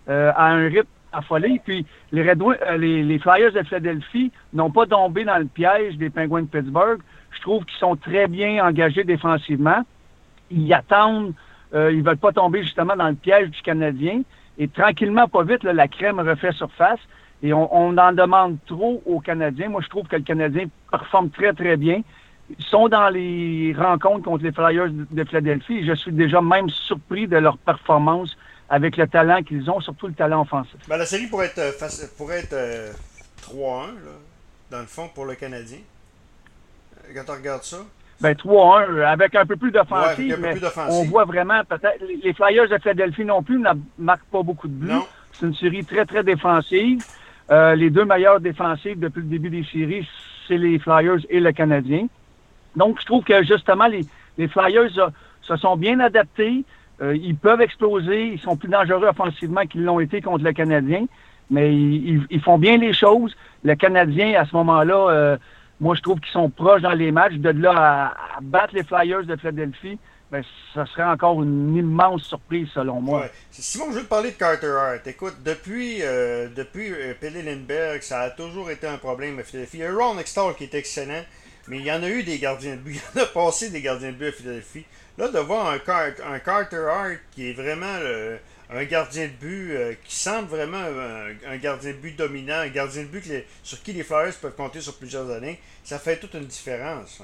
euh, 0.09 0.31
à 0.37 0.51
un 0.51 0.69
rythme 0.69 0.87
affolé? 1.13 1.61
Puis 1.65 1.85
les, 2.13 2.29
Red 2.29 2.41
euh, 2.43 2.77
les, 2.77 3.03
les, 3.03 3.19
Flyers 3.19 3.53
de 3.53 3.63
Philadelphie 3.63 4.31
n'ont 4.53 4.71
pas 4.71 4.87
tombé 4.87 5.25
dans 5.25 5.39
le 5.39 5.47
piège 5.47 5.97
des 5.97 6.11
Penguins 6.11 6.43
de 6.43 6.47
Pittsburgh. 6.47 7.01
Je 7.33 7.41
trouve 7.41 7.65
qu'ils 7.65 7.79
sont 7.79 7.97
très 7.97 8.27
bien 8.27 8.65
engagés 8.65 9.05
défensivement. 9.05 9.83
Ils 10.51 10.73
attendent, 10.73 11.33
euh, 11.75 11.93
ils 11.93 12.03
veulent 12.03 12.17
pas 12.17 12.33
tomber 12.33 12.63
justement 12.63 12.97
dans 12.97 13.09
le 13.09 13.15
piège 13.15 13.51
du 13.51 13.63
Canadien. 13.63 14.23
Et 14.59 14.69
tranquillement, 14.69 15.29
pas 15.29 15.43
vite, 15.43 15.63
la 15.65 15.89
crème 15.89 16.21
refait 16.21 16.53
surface. 16.53 17.01
Et 17.43 17.55
on, 17.55 17.73
en 17.73 18.13
demande 18.13 18.59
trop 18.67 19.03
aux 19.07 19.21
Canadiens. 19.21 19.71
Moi, 19.71 19.81
je 19.81 19.89
trouve 19.89 20.07
que 20.07 20.17
le 20.17 20.23
Canadien 20.23 20.67
performe 20.91 21.31
très, 21.31 21.55
très 21.55 21.77
bien 21.77 22.03
sont 22.59 22.89
dans 22.89 23.09
les 23.09 23.75
rencontres 23.79 24.25
contre 24.25 24.45
les 24.45 24.53
Flyers 24.53 24.91
de 24.91 25.25
Philadelphie. 25.25 25.87
Je 25.87 25.95
suis 25.95 26.13
déjà 26.13 26.43
même 26.43 26.69
surpris 26.69 27.27
de 27.27 27.37
leur 27.37 27.57
performance 27.57 28.37
avec 28.69 28.97
le 28.97 29.07
talent 29.07 29.43
qu'ils 29.43 29.71
ont, 29.71 29.81
surtout 29.81 30.09
le 30.09 30.15
talent 30.15 30.43
offensif. 30.43 30.77
Ben, 30.89 30.97
la 30.97 31.07
série 31.07 31.27
pourrait 31.27 31.47
être, 31.47 31.59
euh, 31.59 32.07
pourrait 32.17 32.41
être 32.41 32.95
3-1, 33.43 33.57
euh, 33.57 33.93
dans 34.71 34.81
le 34.81 34.87
fond, 34.87 35.09
pour 35.15 35.25
le 35.25 35.35
Canadien. 35.35 35.79
Euh, 37.11 37.23
quand 37.23 37.33
on 37.33 37.37
regarde 37.37 37.63
ça? 37.63 37.79
Ben 38.21 38.35
3-1, 38.35 39.03
avec 39.03 39.35
un 39.35 39.47
peu 39.47 39.57
plus 39.57 39.71
d'offensive, 39.71 40.39
on 40.91 41.05
voit 41.05 41.25
vraiment 41.25 41.63
peut-être... 41.65 42.05
Les 42.23 42.35
Flyers 42.35 42.69
de 42.69 42.77
Philadelphie 42.77 43.25
non 43.25 43.43
plus 43.43 43.59
ne 43.59 43.71
marquent 43.99 44.27
pas 44.31 44.43
beaucoup 44.43 44.69
de 44.69 44.75
buts. 44.75 44.93
C'est 45.33 45.47
une 45.47 45.55
série 45.55 45.85
très, 45.87 46.05
très 46.05 46.23
défensive. 46.23 47.03
les 47.51 47.89
deux 47.89 48.05
meilleurs 48.05 48.41
défensifs 48.41 48.99
depuis 48.99 49.21
le 49.21 49.27
début 49.27 49.49
des 49.49 49.65
séries, 49.65 50.07
c'est 50.47 50.59
les 50.59 50.79
Flyers 50.79 51.21
et 51.31 51.41
le 51.41 51.53
Canadien. 51.53 52.09
Donc, 52.77 53.01
je 53.01 53.07
trouve 53.07 53.25
que 53.25 53.43
justement, 53.43 53.87
les, 53.87 54.03
les 54.39 54.49
Flyers 54.49 54.99
euh, 54.99 55.09
se 55.43 55.57
sont 55.57 55.77
bien 55.77 56.01
adaptés. 56.01 56.65
Euh, 57.03 57.17
ils 57.17 57.37
peuvent 57.37 57.61
exploser. 57.61 58.29
Ils 58.29 58.41
sont 58.41 58.57
plus 58.57 58.69
dangereux 58.69 59.07
offensivement 59.07 59.67
qu'ils 59.67 59.85
l'ont 59.85 60.01
été 60.01 60.21
contre 60.21 60.45
le 60.45 60.53
Canadien. 60.53 61.07
Mais 61.51 61.75
ils, 61.75 62.27
ils, 62.31 62.41
font 62.41 62.59
bien 62.59 62.77
les 62.77 62.93
choses. 62.93 63.37
Le 63.65 63.75
Canadien, 63.75 64.41
à 64.41 64.45
ce 64.45 64.55
moment-là, 64.57 65.09
euh, 65.11 65.37
moi, 65.81 65.95
je 65.95 66.03
trouve 66.03 66.21
qu'ils 66.21 66.33
sont 66.33 66.51
proches 66.51 66.83
dans 66.83 66.93
les 66.93 67.11
matchs. 67.11 67.35
De 67.35 67.51
là 67.51 68.15
à, 68.37 68.41
battre 68.43 68.75
les 68.75 68.85
Flyers 68.85 69.25
de 69.25 69.37
Philadelphie, 69.37 69.99
ben, 70.31 70.45
ça 70.75 70.87
serait 70.87 71.05
encore 71.05 71.43
une 71.43 71.75
immense 71.75 72.23
surprise, 72.25 72.69
selon 72.75 73.01
moi. 73.01 73.23
Ouais. 73.23 73.31
Simon, 73.51 73.87
je 73.91 73.97
veux 73.97 74.05
te 74.05 74.09
parler 74.09 74.31
de 74.31 74.37
Carter 74.37 74.69
Hart. 74.69 75.07
Écoute, 75.07 75.37
depuis, 75.45 76.03
euh, 76.03 76.49
depuis 76.55 76.93
Pelle 77.21 77.45
Lindbergh, 77.45 78.03
ça 78.03 78.21
a 78.21 78.31
toujours 78.31 78.71
été 78.71 78.87
un 78.87 78.99
problème 78.99 79.39
à 79.39 79.43
Philadelphie. 79.43 79.79
Il 79.79 79.81
y 79.81 79.87
a 79.87 79.93
Ron 79.93 80.19
Extall 80.19 80.55
qui 80.55 80.65
est 80.65 80.75
excellent. 80.75 81.25
Mais 81.69 81.79
il 81.79 81.85
y 81.85 81.93
en 81.93 82.03
a 82.03 82.09
eu 82.09 82.23
des 82.23 82.39
gardiens 82.39 82.77
de 82.77 82.81
but. 82.81 83.01
Il 83.15 83.19
y 83.19 83.21
en 83.21 83.25
a 83.25 83.27
passé 83.27 83.71
des 83.71 83.81
gardiens 83.81 84.13
de 84.13 84.17
but 84.17 84.29
à 84.29 84.33
Philadelphie. 84.33 84.85
Là, 85.19 85.29
de 85.29 85.39
voir 85.39 85.69
un, 85.69 86.33
un 86.33 86.39
Carter 86.39 86.87
Hart 86.91 87.19
qui 87.33 87.51
est 87.51 87.53
vraiment 87.53 87.97
un 88.73 88.85
gardien 88.85 89.25
de 89.27 89.33
but 89.33 89.73
euh, 89.73 89.95
qui 90.05 90.15
semble 90.15 90.49
vraiment 90.49 90.79
un, 90.79 91.57
gardien 91.57 91.91
de 91.91 91.97
but 91.97 92.17
dominant, 92.17 92.61
un 92.61 92.69
gardien 92.69 93.03
de 93.03 93.09
but 93.09 93.25
sur 93.63 93.83
qui 93.83 93.93
les 93.93 94.03
Flyers 94.03 94.35
peuvent 94.41 94.55
compter 94.55 94.81
sur 94.81 94.97
plusieurs 94.97 95.31
années, 95.31 95.59
ça 95.83 95.99
fait 95.99 96.17
toute 96.17 96.35
une 96.35 96.47
différence. 96.47 97.23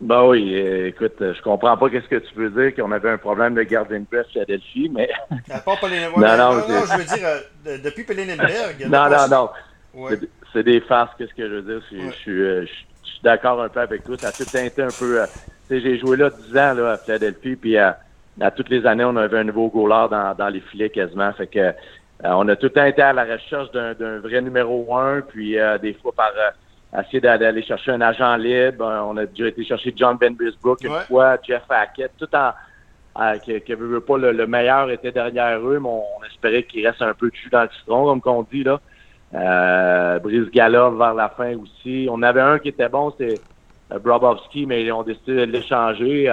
Ben 0.00 0.24
oui, 0.24 0.52
euh, 0.54 0.88
écoute, 0.88 1.14
je 1.20 1.40
comprends 1.42 1.76
pas 1.76 1.88
qu'est-ce 1.88 2.08
que 2.08 2.16
tu 2.16 2.34
veux 2.34 2.50
dire 2.50 2.74
qu'on 2.74 2.90
avait 2.90 3.10
un 3.10 3.18
problème 3.18 3.54
de 3.54 3.62
gardien 3.62 4.00
de 4.00 4.06
but 4.10 4.18
à 4.18 4.24
Philadelphie, 4.24 4.90
mais. 4.92 5.08
À 5.48 5.60
part 5.60 5.78
non, 5.82 6.18
non, 6.18 6.54
non, 6.68 6.86
je 6.86 6.98
veux 6.98 7.04
dire, 7.04 7.26
euh, 7.66 7.78
depuis 7.78 8.02
Pelinenberg. 8.02 8.80
non, 8.88 9.08
non, 9.08 9.28
non, 9.28 9.50
non 9.94 10.18
c'est 10.52 10.62
des 10.62 10.80
farces, 10.80 11.12
qu'est-ce 11.16 11.34
que 11.34 11.48
je 11.48 11.54
veux 11.54 11.62
dire. 11.62 11.82
Euh, 11.92 12.66
je, 12.66 12.66
suis, 12.66 13.20
d'accord 13.22 13.62
un 13.62 13.68
peu 13.68 13.80
avec 13.80 14.04
toi. 14.04 14.16
Ça 14.18 14.28
a 14.28 14.32
tout 14.32 14.44
teinté 14.44 14.82
un 14.82 14.88
peu. 14.88 15.22
Euh, 15.22 15.26
j'ai 15.70 15.98
joué 15.98 16.16
là 16.16 16.30
10 16.30 16.56
ans 16.58 16.74
là, 16.74 16.92
à 16.92 16.98
Philadelphie, 16.98 17.56
puis 17.56 17.78
euh, 17.78 17.90
à, 18.40 18.50
toutes 18.50 18.68
les 18.68 18.86
années, 18.86 19.04
on 19.04 19.16
avait 19.16 19.38
un 19.38 19.44
nouveau 19.44 19.68
goaler 19.68 20.08
dans, 20.10 20.34
dans 20.36 20.48
les 20.48 20.60
filets 20.60 20.90
quasiment. 20.90 21.32
Fait 21.32 21.46
que 21.46 21.72
on 22.24 22.48
a 22.48 22.54
tout 22.54 22.66
le 22.66 22.70
temps 22.70 22.84
été 22.84 23.02
à 23.02 23.12
la 23.12 23.24
recherche 23.24 23.70
d'un 23.72 24.20
vrai 24.20 24.40
numéro 24.40 24.96
un, 24.96 25.22
puis 25.22 25.56
des 25.80 25.92
fois 25.94 26.12
par 26.12 26.30
essayer 27.00 27.20
d'aller 27.20 27.62
chercher 27.62 27.90
un 27.90 28.00
agent 28.00 28.36
libre. 28.36 28.84
On 28.84 29.16
a 29.16 29.26
déjà 29.26 29.48
été 29.48 29.64
chercher 29.64 29.92
John 29.96 30.16
Ben 30.18 30.34
Brisbrook 30.34 30.84
une 30.84 31.00
fois, 31.08 31.36
Jeff 31.42 31.64
Hackett, 31.68 32.12
tout 32.16 32.28
en 32.34 32.52
que, 33.14 33.58
que 33.58 33.74
veut 33.74 34.00
pas 34.00 34.18
le, 34.18 34.46
meilleur 34.46 34.90
était 34.90 35.12
derrière 35.12 35.58
eux, 35.58 35.78
mais 35.80 35.88
on, 35.88 36.24
espérait 36.26 36.62
qu'il 36.62 36.86
reste 36.86 37.02
un 37.02 37.14
peu 37.14 37.30
de 37.30 37.34
jus 37.34 37.50
dans 37.50 37.62
le 37.62 37.68
citron, 37.78 38.04
comme 38.06 38.20
qu'on 38.20 38.42
dit 38.50 38.64
là. 38.64 38.80
Euh, 39.34 40.18
Brice 40.18 40.50
Galov 40.50 40.98
vers 40.98 41.14
la 41.14 41.30
fin 41.30 41.56
aussi. 41.56 42.06
On 42.10 42.22
avait 42.22 42.40
un 42.40 42.58
qui 42.58 42.68
était 42.68 42.88
bon, 42.88 43.14
c'est 43.16 43.40
euh, 43.90 43.98
Brobovski, 43.98 44.66
mais 44.66 44.84
ils 44.84 44.92
ont 44.92 45.02
décidé 45.02 45.46
de 45.46 45.52
l'échanger. 45.52 46.28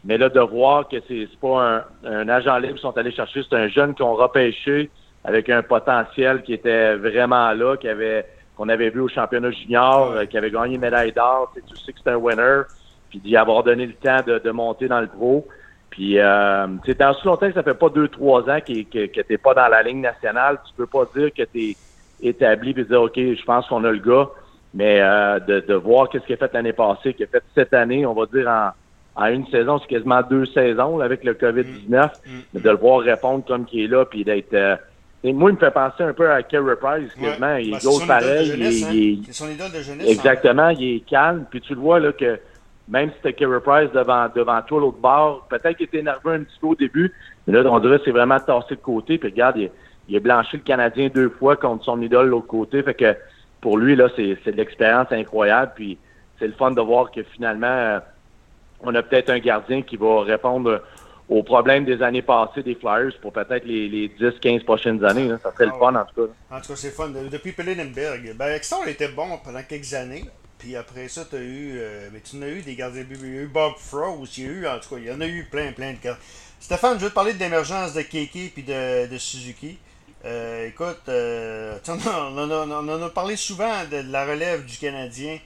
Euh, 0.00 0.04
mais 0.04 0.18
là, 0.18 0.28
de 0.28 0.40
voir 0.40 0.88
que 0.88 0.96
c'est 1.08 1.28
pas 1.40 1.84
un, 2.04 2.28
agent 2.28 2.58
libre 2.58 2.74
qu'ils 2.74 2.82
sont 2.82 2.96
allés 2.96 3.12
chercher, 3.12 3.42
c'est 3.48 3.56
un 3.56 3.68
jeune 3.68 3.94
qu'on 3.94 4.14
repêché 4.14 4.90
avec 5.24 5.50
un 5.50 5.62
potentiel 5.62 6.42
qui 6.42 6.54
était 6.54 6.96
vraiment 6.96 7.52
là, 7.52 7.76
qui 7.76 7.88
avait 7.88 8.26
qu'on 8.56 8.68
avait 8.68 8.90
vu 8.90 9.00
au 9.00 9.08
championnat 9.08 9.50
junior, 9.52 10.28
qui 10.28 10.36
avait 10.36 10.50
gagné 10.50 10.74
une 10.74 10.80
médaille 10.82 11.12
d'or. 11.12 11.52
Tu 11.54 11.76
sais 11.76 11.92
que 11.92 11.98
c'est 12.02 12.10
un 12.10 12.16
winner. 12.16 12.62
Puis 13.08 13.18
d'y 13.18 13.36
avoir 13.36 13.62
donné 13.62 13.86
le 13.86 13.94
temps 13.94 14.20
de, 14.26 14.50
monter 14.50 14.86
dans 14.86 15.00
le 15.00 15.06
pro. 15.06 15.46
Puis, 15.90 16.18
euh, 16.18 16.66
tu 16.84 16.92
sais, 16.92 17.04
aussi 17.04 17.26
longtemps 17.26 17.48
que 17.48 17.54
ça 17.54 17.62
fait 17.62 17.74
pas 17.74 17.88
deux, 17.88 18.08
trois 18.08 18.42
ans 18.48 18.60
que, 18.60 18.82
que, 18.84 19.06
que 19.06 19.20
t'es 19.22 19.38
pas 19.38 19.54
dans 19.54 19.66
la 19.66 19.82
ligne 19.82 20.00
nationale, 20.00 20.58
tu 20.66 20.72
peux 20.76 20.86
pas 20.86 21.04
dire 21.16 21.30
que 21.36 21.42
t'es 21.42 21.74
établi 22.22 22.70
et 22.70 22.84
dire 22.84 23.02
OK, 23.02 23.16
je 23.16 23.44
pense 23.44 23.66
qu'on 23.66 23.84
a 23.84 23.90
le 23.90 23.98
gars, 23.98 24.28
mais 24.72 25.00
euh, 25.00 25.40
de, 25.40 25.60
de, 25.60 25.74
voir 25.74 26.08
qu'est-ce 26.08 26.24
qu'il 26.24 26.34
a 26.34 26.38
fait 26.38 26.52
l'année 26.52 26.72
passée, 26.72 27.14
qu'il 27.14 27.24
a 27.24 27.28
fait 27.28 27.42
cette 27.54 27.74
année, 27.74 28.06
on 28.06 28.14
va 28.14 28.26
dire 28.26 28.46
en, 28.48 28.70
en 29.16 29.26
une 29.26 29.46
saison, 29.48 29.78
c'est 29.78 29.88
quasiment 29.88 30.22
deux 30.22 30.46
saisons 30.46 31.00
avec 31.00 31.24
le 31.24 31.34
COVID-19, 31.34 31.88
mm. 31.88 31.96
mm. 31.96 32.40
mais 32.54 32.60
de 32.60 32.70
le 32.70 32.76
voir 32.76 33.00
répondre 33.00 33.44
comme 33.46 33.64
qu'il 33.64 33.80
est 33.80 33.88
là, 33.88 34.04
puis 34.04 34.24
d'être 34.24 34.54
euh, 34.54 34.76
moi, 35.24 35.50
il 35.50 35.54
me 35.54 35.58
fait 35.58 35.70
penser 35.70 36.02
un 36.02 36.14
peu 36.14 36.30
à 36.30 36.42
Kerry 36.42 36.76
Price, 36.80 37.12
quasiment. 37.14 37.56
Il 37.56 37.74
est 37.74 37.84
ben, 37.84 38.06
pareil. 38.06 38.52
il, 38.56 38.62
est, 38.62 39.28
hein. 39.28 39.32
son 39.32 39.50
idole 39.50 39.70
de 39.70 39.82
jeunesse. 39.82 40.08
Exactement, 40.08 40.70
il 40.70 40.96
est 40.96 41.00
calme. 41.00 41.44
Puis 41.50 41.60
tu 41.60 41.74
le 41.74 41.80
vois 41.80 42.00
là 42.00 42.12
que 42.12 42.38
même 42.88 43.10
si 43.10 43.16
c'était 43.16 43.34
Kerry 43.34 43.60
Price 43.60 43.92
devant, 43.92 44.28
devant 44.34 44.62
toi, 44.62 44.80
l'autre 44.80 44.98
bord, 44.98 45.46
peut-être 45.48 45.76
qu'il 45.76 45.86
était 45.86 46.02
nerveux 46.02 46.32
un 46.32 46.42
petit 46.42 46.58
peu 46.60 46.68
au 46.68 46.74
début, 46.74 47.12
mais 47.46 47.52
là, 47.52 47.70
on 47.70 47.78
dirait 47.80 47.98
que 47.98 48.06
c'est 48.06 48.10
vraiment 48.10 48.40
tassé 48.40 48.76
de 48.76 48.80
côté. 48.80 49.18
Puis 49.18 49.30
regarde, 49.30 49.58
il, 49.58 49.70
il, 50.08 50.16
a 50.16 50.20
blanchi 50.20 50.56
le 50.56 50.62
Canadien 50.62 51.08
deux 51.14 51.28
fois 51.28 51.56
contre 51.56 51.84
son 51.84 52.00
idole 52.00 52.26
de 52.26 52.30
l'autre 52.30 52.46
côté. 52.46 52.82
Fait 52.82 52.94
que 52.94 53.14
pour 53.60 53.76
lui, 53.76 53.96
là, 53.96 54.08
c'est 54.16 54.34
de 54.46 54.56
l'expérience 54.56 55.12
incroyable. 55.12 55.72
Puis 55.76 55.98
c'est 56.38 56.46
le 56.46 56.54
fun 56.54 56.70
de 56.70 56.80
voir 56.80 57.10
que 57.10 57.22
finalement, 57.22 57.66
euh, 57.66 58.00
on 58.82 58.94
a 58.94 59.02
peut-être 59.02 59.30
un 59.30 59.38
gardien 59.38 59.82
qui 59.82 59.96
va 59.96 60.22
répondre 60.22 60.82
aux 61.28 61.42
problèmes 61.44 61.84
des 61.84 62.02
années 62.02 62.22
passées 62.22 62.62
des 62.62 62.74
Flyers 62.74 63.12
pour 63.22 63.32
peut-être 63.32 63.64
les, 63.64 63.88
les 63.88 64.08
10-15 64.08 64.64
prochaines 64.64 65.04
années. 65.04 65.28
Là. 65.28 65.38
Ça 65.42 65.52
serait 65.52 65.66
le 65.66 65.72
ah 65.76 65.78
fun, 65.78 65.94
en 65.94 66.04
tout 66.04 66.26
cas. 66.26 66.56
En 66.56 66.60
tout 66.60 66.68
cas, 66.68 66.76
c'est 66.76 66.90
fun. 66.90 67.08
Depuis 67.08 67.52
Pellenberg, 67.52 68.34
ben, 68.36 68.52
Exton 68.52 68.84
était 68.86 69.08
bon 69.08 69.38
pendant 69.44 69.62
quelques 69.62 69.94
années. 69.94 70.24
Puis 70.58 70.76
après 70.76 71.08
ça, 71.08 71.24
tu 71.24 71.36
as 71.36 71.40
eu. 71.40 71.78
Euh, 71.78 72.08
mais 72.12 72.20
tu 72.20 72.36
en 72.36 72.42
as 72.42 72.48
eu 72.48 72.62
des 72.62 72.74
gardiens 72.74 73.04
Il 73.08 73.34
y 73.34 73.38
a 73.38 73.42
eu 73.42 73.46
Bob 73.46 73.74
Frost. 73.78 74.36
Il 74.38 74.44
y 74.44 74.46
a 74.48 74.50
eu, 74.50 74.66
en 74.66 74.78
tout 74.80 74.94
cas, 74.94 75.00
il 75.00 75.06
y 75.06 75.10
en 75.10 75.20
a 75.20 75.26
eu 75.26 75.44
plein, 75.50 75.72
plein 75.72 75.92
de 75.92 75.98
gardiens. 76.02 76.22
Stéphane, 76.58 76.98
je 76.98 77.04
veux 77.04 77.10
te 77.10 77.14
parler 77.14 77.32
de 77.32 77.38
l'émergence 77.38 77.94
de 77.94 78.02
Keke 78.02 78.52
puis 78.52 78.62
de, 78.62 79.06
de 79.06 79.18
Suzuki. 79.18 79.78
Euh, 80.24 80.66
écoute, 80.66 81.00
euh, 81.08 81.78
on, 81.88 82.36
on, 82.36 82.50
on, 82.50 82.88
en 82.88 83.02
a 83.02 83.08
parlé 83.08 83.36
souvent 83.36 83.84
de 83.90 84.12
la 84.12 84.26
relève 84.26 84.66
du 84.66 84.76
Canadien. 84.76 85.38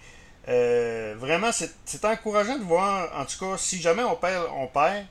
Euh, 0.48 1.14
vraiment, 1.18 1.50
c'est 1.52 2.04
encourageant 2.04 2.58
de 2.58 2.64
voir, 2.64 3.10
en 3.18 3.24
tout 3.24 3.38
cas, 3.38 3.56
si 3.56 3.80
jamais 3.80 4.04
on 4.04 4.16
perd, 4.16 4.46
on 4.56 4.66
perd. 4.66 5.06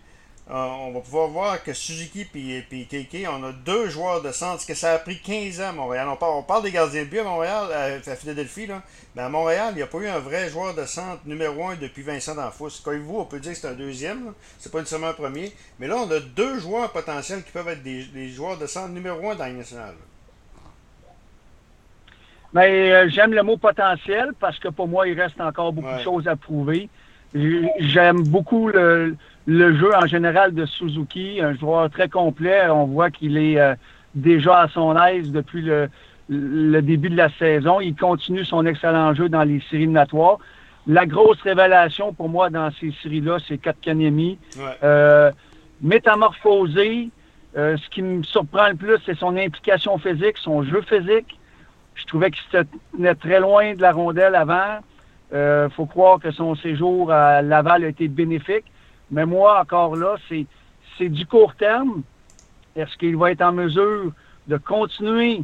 Euh, 0.49 0.55
on 0.55 0.91
va 0.91 0.99
pouvoir 0.99 1.29
voir 1.29 1.63
que 1.63 1.71
Suzuki 1.71 2.27
et 2.35 2.85
Keke, 2.85 3.25
on 3.29 3.43
a 3.45 3.53
deux 3.53 3.89
joueurs 3.89 4.21
de 4.21 4.29
centre, 4.33 4.65
que 4.65 4.73
ça 4.73 4.91
a 4.91 4.99
pris 4.99 5.21
15 5.21 5.61
ans 5.61 5.69
à 5.69 5.71
Montréal. 5.71 6.07
On 6.09 6.17
parle, 6.17 6.33
on 6.33 6.43
parle 6.43 6.63
des 6.63 6.71
gardiens 6.71 7.03
de 7.03 7.07
but 7.07 7.19
à 7.19 7.23
Montréal, 7.23 8.01
à, 8.05 8.15
Philadelphie, 8.15 8.67
là. 8.67 8.81
mais 9.15 9.21
à 9.21 9.29
Montréal, 9.29 9.69
il 9.71 9.77
n'y 9.77 9.81
a 9.81 9.87
pas 9.87 9.99
eu 9.99 10.07
un 10.07 10.19
vrai 10.19 10.49
joueur 10.49 10.73
de 10.73 10.85
centre 10.85 11.21
numéro 11.25 11.67
un 11.67 11.75
depuis 11.75 12.01
Vincent 12.01 12.35
D'Anfos. 12.35 12.81
Comme 12.83 12.99
vous, 12.99 13.19
on 13.19 13.25
peut 13.25 13.39
dire 13.39 13.53
que 13.53 13.57
c'est 13.57 13.69
un 13.69 13.73
deuxième, 13.73 14.33
c'est 14.59 14.69
pas 14.69 14.79
nécessairement 14.79 15.07
un 15.07 15.13
premier, 15.13 15.53
mais 15.79 15.87
là, 15.87 15.95
on 15.95 16.11
a 16.11 16.19
deux 16.19 16.59
joueurs 16.59 16.91
potentiels 16.91 17.41
qui 17.43 17.51
peuvent 17.51 17.69
être 17.69 17.83
des, 17.83 18.29
joueurs 18.29 18.57
de 18.57 18.67
centre 18.67 18.89
numéro 18.89 19.29
un 19.29 19.35
dans 19.35 19.45
la 19.45 19.51
nationale. 19.53 19.95
Mais 22.53 22.91
euh, 22.91 23.09
j'aime 23.09 23.33
le 23.33 23.41
mot 23.41 23.57
potentiel 23.57 24.31
parce 24.39 24.59
que 24.59 24.67
pour 24.67 24.87
moi, 24.87 25.07
il 25.07 25.19
reste 25.19 25.41
encore 25.41 25.73
beaucoup 25.73 25.93
de 25.93 26.01
choses 26.01 26.27
à 26.27 26.35
prouver. 26.35 26.87
J'aime 27.79 28.23
beaucoup 28.27 28.67
le, 28.67 29.15
jeu 29.47 29.95
en 29.95 30.05
général 30.05 30.53
de 30.53 30.65
Suzuki, 30.65 31.39
un 31.41 31.55
joueur 31.55 31.89
très 31.89 32.09
complet. 32.09 32.69
On 32.69 32.85
voit 32.85 33.09
qu'il 33.09 33.37
est 33.37 33.59
euh, 33.59 33.73
déjà 34.13 34.61
à 34.61 34.67
son 34.67 34.95
aise 34.95 35.31
depuis 35.31 35.63
le, 35.63 35.89
début 36.29 37.09
de 37.09 37.17
la 37.17 37.29
saison. 37.31 37.81
Il 37.81 37.95
continue 37.95 38.45
son 38.45 38.65
excellent 38.67 39.15
jeu 39.15 39.29
dans 39.29 39.43
les 39.43 39.59
séries 39.61 39.83
éliminatoires. 39.83 40.37
La 40.85 41.07
grosse 41.07 41.41
révélation 41.41 42.13
pour 42.13 42.29
moi 42.29 42.51
dans 42.51 42.69
ces 42.79 42.93
séries-là, 43.01 43.37
c'est 43.47 43.57
Katkanemi. 43.57 44.37
Euh, 44.83 45.31
métamorphosé. 45.81 47.09
ce 47.55 47.89
qui 47.89 48.03
me 48.03 48.21
surprend 48.21 48.67
le 48.69 48.75
plus, 48.75 48.97
c'est 49.07 49.17
son 49.17 49.35
implication 49.37 49.97
physique, 49.97 50.37
son 50.37 50.61
jeu 50.61 50.81
physique. 50.81 51.39
Je 51.95 52.05
trouvais 52.05 52.31
qu'il 52.31 52.43
se 52.51 52.65
tenait 52.95 53.15
très 53.15 53.39
loin 53.39 53.73
de 53.75 53.81
la 53.81 53.91
rondelle 53.91 54.35
avant. 54.35 54.79
Il 55.31 55.37
euh, 55.37 55.69
faut 55.69 55.85
croire 55.85 56.19
que 56.19 56.31
son 56.31 56.55
séjour 56.55 57.11
à 57.11 57.41
Laval 57.41 57.83
a 57.83 57.87
été 57.87 58.07
bénéfique. 58.07 58.65
Mais 59.11 59.25
moi, 59.25 59.61
encore 59.61 59.95
là, 59.95 60.15
c'est, 60.29 60.45
c'est 60.97 61.09
du 61.09 61.25
court 61.25 61.55
terme. 61.55 62.03
Est-ce 62.75 62.97
qu'il 62.97 63.17
va 63.17 63.31
être 63.31 63.41
en 63.41 63.51
mesure 63.51 64.11
de 64.47 64.57
continuer 64.57 65.41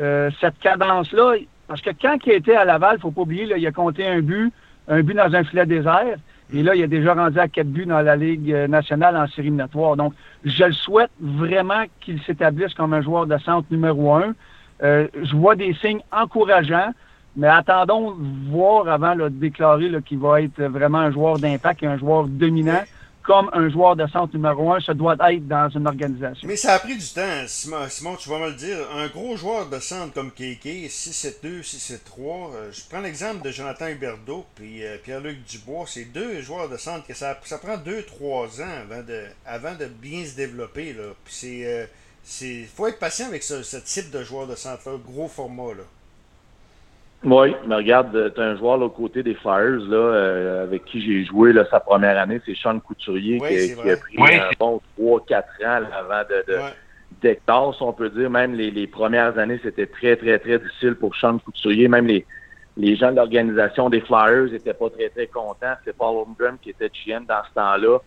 euh, 0.00 0.30
cette 0.40 0.58
cadence-là? 0.58 1.34
Parce 1.68 1.80
que 1.80 1.90
quand 2.00 2.18
il 2.26 2.32
était 2.32 2.56
à 2.56 2.64
Laval, 2.64 2.94
il 2.94 2.96
ne 2.96 3.00
faut 3.02 3.10
pas 3.10 3.22
oublier, 3.22 3.46
là, 3.46 3.56
il 3.56 3.66
a 3.66 3.72
compté 3.72 4.06
un 4.06 4.20
but, 4.20 4.52
un 4.88 5.02
but 5.02 5.14
dans 5.14 5.34
un 5.34 5.44
filet 5.44 5.66
désert. 5.66 6.16
Et 6.52 6.62
là, 6.62 6.74
il 6.74 6.82
a 6.82 6.86
déjà 6.86 7.14
rendu 7.14 7.38
à 7.38 7.48
quatre 7.48 7.68
buts 7.68 7.86
dans 7.86 8.02
la 8.02 8.16
Ligue 8.16 8.54
nationale 8.68 9.16
en 9.16 9.26
série 9.28 9.48
éliminatoire. 9.48 9.96
Donc, 9.96 10.12
je 10.44 10.64
le 10.64 10.72
souhaite 10.72 11.10
vraiment 11.20 11.84
qu'il 12.00 12.22
s'établisse 12.22 12.74
comme 12.74 12.92
un 12.92 13.00
joueur 13.00 13.26
de 13.26 13.38
centre 13.38 13.66
numéro 13.70 14.14
un. 14.14 14.34
Euh, 14.82 15.08
je 15.14 15.36
vois 15.36 15.56
des 15.56 15.74
signes 15.74 16.02
encourageants, 16.10 16.92
mais 17.36 17.48
attendons 17.48 18.12
de 18.12 18.50
voir 18.50 18.88
avant 18.88 19.14
de 19.14 19.28
déclarer 19.28 19.90
qu'il 20.04 20.18
va 20.18 20.42
être 20.42 20.62
vraiment 20.62 20.98
un 20.98 21.12
joueur 21.12 21.38
d'impact 21.38 21.82
et 21.82 21.86
un 21.86 21.98
joueur 21.98 22.26
dominant 22.26 22.82
comme 23.24 23.48
un 23.54 23.70
joueur 23.70 23.96
de 23.96 24.06
centre 24.06 24.34
numéro 24.34 24.72
un, 24.72 24.80
ça 24.80 24.92
doit 24.92 25.16
être 25.32 25.48
dans 25.48 25.70
une 25.70 25.86
organisation. 25.86 26.46
Mais 26.46 26.56
ça 26.56 26.74
a 26.74 26.78
pris 26.78 26.96
du 26.96 27.06
temps, 27.06 27.44
Simon, 27.46 28.16
tu 28.16 28.28
vas 28.28 28.38
me 28.38 28.48
le 28.48 28.54
dire. 28.54 28.76
Un 28.94 29.08
gros 29.08 29.36
joueur 29.36 29.68
de 29.70 29.78
centre 29.78 30.12
comme 30.12 30.30
Kéké, 30.30 30.88
6-7-2, 30.88 31.62
6-7-3, 31.62 31.98
euh, 32.18 32.70
je 32.70 32.82
prends 32.88 33.00
l'exemple 33.00 33.42
de 33.42 33.50
Jonathan 33.50 33.88
Huberdeau 33.88 34.44
et 34.62 34.84
euh, 34.84 34.98
Pierre-Luc 35.02 35.42
Dubois. 35.46 35.86
C'est 35.86 36.04
deux 36.04 36.42
joueurs 36.42 36.68
de 36.68 36.76
centre 36.76 37.06
que 37.06 37.14
ça, 37.14 37.38
ça 37.44 37.56
prend 37.56 37.78
2-3 37.78 38.62
ans 38.62 38.82
avant 38.82 39.02
de, 39.02 39.22
avant 39.46 39.74
de 39.74 39.86
bien 39.86 40.26
se 40.26 40.36
développer. 40.36 40.92
Là. 40.92 41.14
Puis 41.24 41.34
c'est 41.34 41.88
il 42.42 42.66
faut 42.66 42.86
être 42.86 42.98
patient 42.98 43.26
avec 43.26 43.42
ce, 43.42 43.76
type 43.76 44.10
de 44.10 44.22
joueur 44.22 44.46
de 44.46 44.54
centre 44.54 44.98
gros 44.98 45.28
format. 45.28 45.74
Là. 45.74 45.84
Oui, 47.24 47.54
mais 47.66 47.76
regarde, 47.76 48.32
tu 48.34 48.40
as 48.40 48.44
un 48.44 48.56
joueur 48.56 48.80
au 48.80 48.90
côté 48.90 49.22
des 49.22 49.34
Flyers 49.34 49.80
là, 49.88 49.96
euh, 49.96 50.62
avec 50.64 50.84
qui 50.84 51.00
j'ai 51.00 51.24
joué 51.24 51.52
là, 51.52 51.64
sa 51.70 51.80
première 51.80 52.18
année, 52.18 52.40
c'est 52.44 52.54
Sean 52.54 52.78
Couturier 52.80 53.38
qui, 53.38 53.90
a 53.90 53.96
pris 53.96 54.36
un 54.36 54.50
bon 54.58 54.80
3-4 54.98 55.42
ans 55.64 55.86
avant 55.98 56.22
de, 56.28 56.44
de 57.22 57.36
si 57.72 57.82
on 57.82 57.92
peut 57.92 58.10
dire. 58.10 58.28
Même 58.28 58.54
les, 58.54 58.86
premières 58.86 59.38
années, 59.38 59.60
c'était 59.62 59.86
très, 59.86 60.16
très, 60.16 60.38
très 60.38 60.58
difficile 60.58 60.96
pour 60.96 61.16
Sean 61.16 61.38
Couturier. 61.38 61.88
Même 61.88 62.06
les, 62.06 62.26
les 62.76 62.96
gens 62.96 63.10
de 63.10 63.16
l'organisation 63.16 63.88
des 63.88 64.00
Flyers 64.00 64.50
n'étaient 64.52 64.74
pas 64.74 64.90
très, 64.90 65.08
très 65.08 65.26
contents. 65.26 65.74
C'est 65.84 65.96
Paul 65.96 66.16
Holmgren 66.16 66.58
qui 66.60 66.70
était 66.70 66.90
GM 66.90 67.24
dans 67.26 67.42
ce 67.48 67.54
temps-là. 67.54 67.98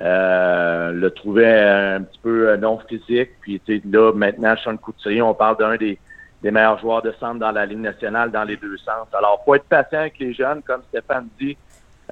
Euh, 0.00 0.92
le 0.92 1.10
trouvait 1.10 1.60
un 1.60 2.02
petit 2.02 2.20
peu 2.22 2.48
euh, 2.48 2.56
non 2.56 2.78
physique. 2.88 3.30
Puis 3.40 3.60
là, 3.90 4.12
maintenant, 4.12 4.54
Sean 4.62 4.76
Couturier, 4.76 5.20
on 5.20 5.34
parle 5.34 5.58
d'un 5.58 5.76
des, 5.76 5.98
meilleurs 6.42 6.78
joueurs 6.78 7.02
de 7.02 7.12
centre 7.20 7.38
dans 7.38 7.50
la 7.50 7.66
Ligue 7.66 7.80
nationale 7.80 8.30
dans 8.30 8.44
les 8.44 8.56
deux 8.56 8.78
sens. 8.78 9.08
Alors, 9.12 9.42
faut 9.44 9.54
être 9.54 9.64
patient 9.64 10.00
avec 10.00 10.18
les 10.18 10.32
jeunes, 10.32 10.62
comme 10.62 10.82
Stéphane 10.88 11.28
dit. 11.38 11.56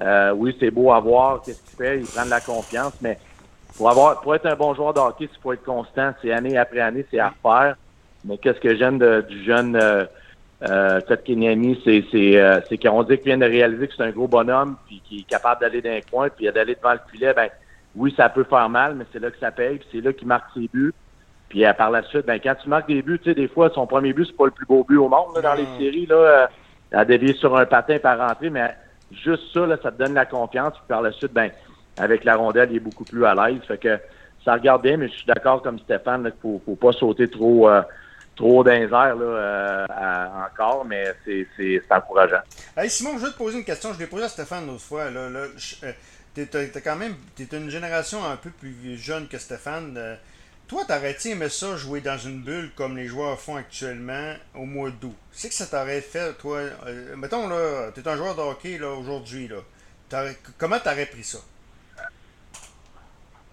Euh, 0.01 0.31
oui, 0.31 0.55
c'est 0.59 0.71
beau 0.71 0.91
à 0.91 0.99
voir 0.99 1.41
qu'est-ce 1.43 1.61
qu'il 1.61 1.77
fait, 1.77 1.99
il 1.99 2.05
prend 2.05 2.25
de 2.25 2.29
la 2.29 2.39
confiance, 2.39 2.93
mais 3.01 3.17
pour 3.75 3.89
avoir 3.89 4.21
pour 4.21 4.33
être 4.33 4.45
un 4.45 4.55
bon 4.55 4.73
joueur 4.73 4.93
de 4.93 4.99
hockey, 4.99 5.25
il 5.25 5.41
faut 5.41 5.51
être 5.51 5.63
constant. 5.63 6.13
C'est 6.21 6.31
année 6.31 6.57
après 6.57 6.79
année, 6.79 7.05
c'est 7.11 7.19
à 7.19 7.33
faire. 7.41 7.75
Mais 8.23 8.37
qu'est-ce 8.37 8.59
que 8.59 8.75
j'aime 8.75 8.97
du 8.97 9.43
jeune 9.43 9.75
euh, 9.75 10.05
euh, 10.67 10.99
c'est 11.07 12.61
c'est 12.69 12.77
qu'on 12.77 13.03
dit 13.03 13.17
qu'il 13.17 13.25
vient 13.25 13.37
de 13.37 13.45
réaliser 13.45 13.87
que 13.87 13.93
c'est 13.95 14.03
un 14.03 14.11
gros 14.11 14.27
bonhomme, 14.27 14.75
puis 14.85 15.01
qu'il 15.07 15.21
est 15.21 15.27
capable 15.27 15.61
d'aller 15.61 15.81
dans 15.81 15.89
un 15.89 16.01
coin, 16.01 16.29
puis 16.29 16.51
d'aller 16.51 16.75
devant 16.75 16.93
le 16.93 16.99
filet, 17.11 17.33
ben 17.33 17.49
oui, 17.95 18.13
ça 18.15 18.29
peut 18.29 18.43
faire 18.43 18.69
mal, 18.69 18.95
mais 18.95 19.05
c'est 19.11 19.19
là 19.19 19.31
que 19.31 19.39
ça 19.39 19.51
paye, 19.51 19.79
puis 19.79 19.87
c'est 19.91 20.01
là 20.01 20.13
qu'il 20.13 20.27
marque 20.27 20.53
ses 20.53 20.69
buts. 20.71 20.93
Puis 21.49 21.65
euh, 21.65 21.73
par 21.73 21.91
la 21.91 22.03
suite, 22.03 22.25
ben, 22.25 22.39
quand 22.41 22.55
tu 22.55 22.69
marques 22.69 22.87
des 22.87 23.01
buts, 23.01 23.19
tu 23.19 23.29
sais, 23.29 23.35
des 23.35 23.47
fois, 23.47 23.71
son 23.73 23.87
premier 23.87 24.13
but, 24.13 24.25
c'est 24.27 24.37
pas 24.37 24.45
le 24.45 24.51
plus 24.51 24.65
beau 24.65 24.83
but 24.83 24.97
au 24.97 25.09
monde 25.09 25.39
dans 25.41 25.53
les 25.55 25.65
séries. 25.77 26.05
Là, 26.05 26.15
euh, 26.15 26.47
à 26.91 27.05
dévier 27.05 27.33
sur 27.33 27.57
un 27.57 27.65
patin 27.65 27.97
par 27.99 28.17
rentrer, 28.17 28.49
mais 28.49 28.75
juste 29.11 29.43
ça, 29.53 29.65
là, 29.65 29.77
ça 29.81 29.91
te 29.91 29.97
donne 29.97 30.13
la 30.13 30.25
confiance. 30.25 30.73
Puis 30.73 30.83
par 30.87 31.01
la 31.01 31.11
suite, 31.11 31.33
ben, 31.33 31.49
avec 31.97 32.23
la 32.23 32.35
rondelle, 32.35 32.69
il 32.71 32.77
est 32.77 32.81
beaucoup 32.81 33.03
plus 33.03 33.25
à 33.25 33.33
l'aise. 33.33 33.61
Fait 33.67 33.77
que 33.77 33.99
ça 34.45 34.53
regarde 34.53 34.83
bien, 34.83 34.97
mais 34.97 35.07
je 35.07 35.15
suis 35.15 35.25
d'accord 35.25 35.61
comme 35.61 35.79
Stéphane 35.79 36.23
qu'il 36.23 36.41
faut, 36.41 36.61
faut 36.65 36.75
pas 36.75 36.91
sauter 36.91 37.27
trop 37.27 37.67
euh, 37.67 37.81
trop 38.35 38.63
dans 38.63 38.71
là, 38.71 39.85
encore, 40.45 40.85
mais 40.85 41.13
c'est 41.25 41.81
encourageant. 41.89 42.39
Hey, 42.77 42.89
Simon, 42.89 43.17
je 43.17 43.25
vais 43.25 43.31
te 43.31 43.37
poser 43.37 43.57
une 43.57 43.65
question. 43.65 43.91
Je 43.93 43.99
l'ai 43.99 44.07
posée 44.07 44.23
à 44.23 44.29
Stéphane 44.29 44.65
l'autre 44.65 44.81
fois. 44.81 45.09
Là, 45.09 45.27
t'es 46.33 46.81
quand 46.83 46.95
même 46.95 47.15
t'es 47.35 47.47
une 47.57 47.69
génération 47.69 48.23
un 48.23 48.35
peu 48.35 48.49
plus 48.49 48.97
jeune 48.97 49.27
que 49.27 49.37
Stéphane. 49.37 49.95
Euh, 49.97 50.15
toi, 50.67 50.83
t'aurais-tu 50.87 51.29
aimé 51.29 51.49
ça 51.49 51.75
jouer 51.75 51.99
dans 51.99 52.17
une 52.17 52.41
bulle 52.41 52.69
comme 52.75 52.95
les 52.95 53.07
joueurs 53.07 53.39
font 53.39 53.55
actuellement 53.55 54.33
au 54.55 54.65
mois 54.65 54.91
d'août? 54.91 55.15
C'est 55.31 55.49
que 55.49 55.55
ça 55.55 55.65
t'aurait 55.65 56.01
fait, 56.01 56.33
toi. 56.33 56.59
Euh, 56.85 57.15
mettons 57.15 57.47
là, 57.47 57.91
t'es 57.93 58.07
un 58.07 58.15
joueur 58.15 58.35
de 58.35 58.41
hockey 58.41 58.77
là 58.77 58.91
aujourd'hui 58.91 59.47
là. 59.47 60.25
comment 60.57 60.77
t'aurais 60.79 61.07
pris 61.07 61.23
ça? 61.23 61.39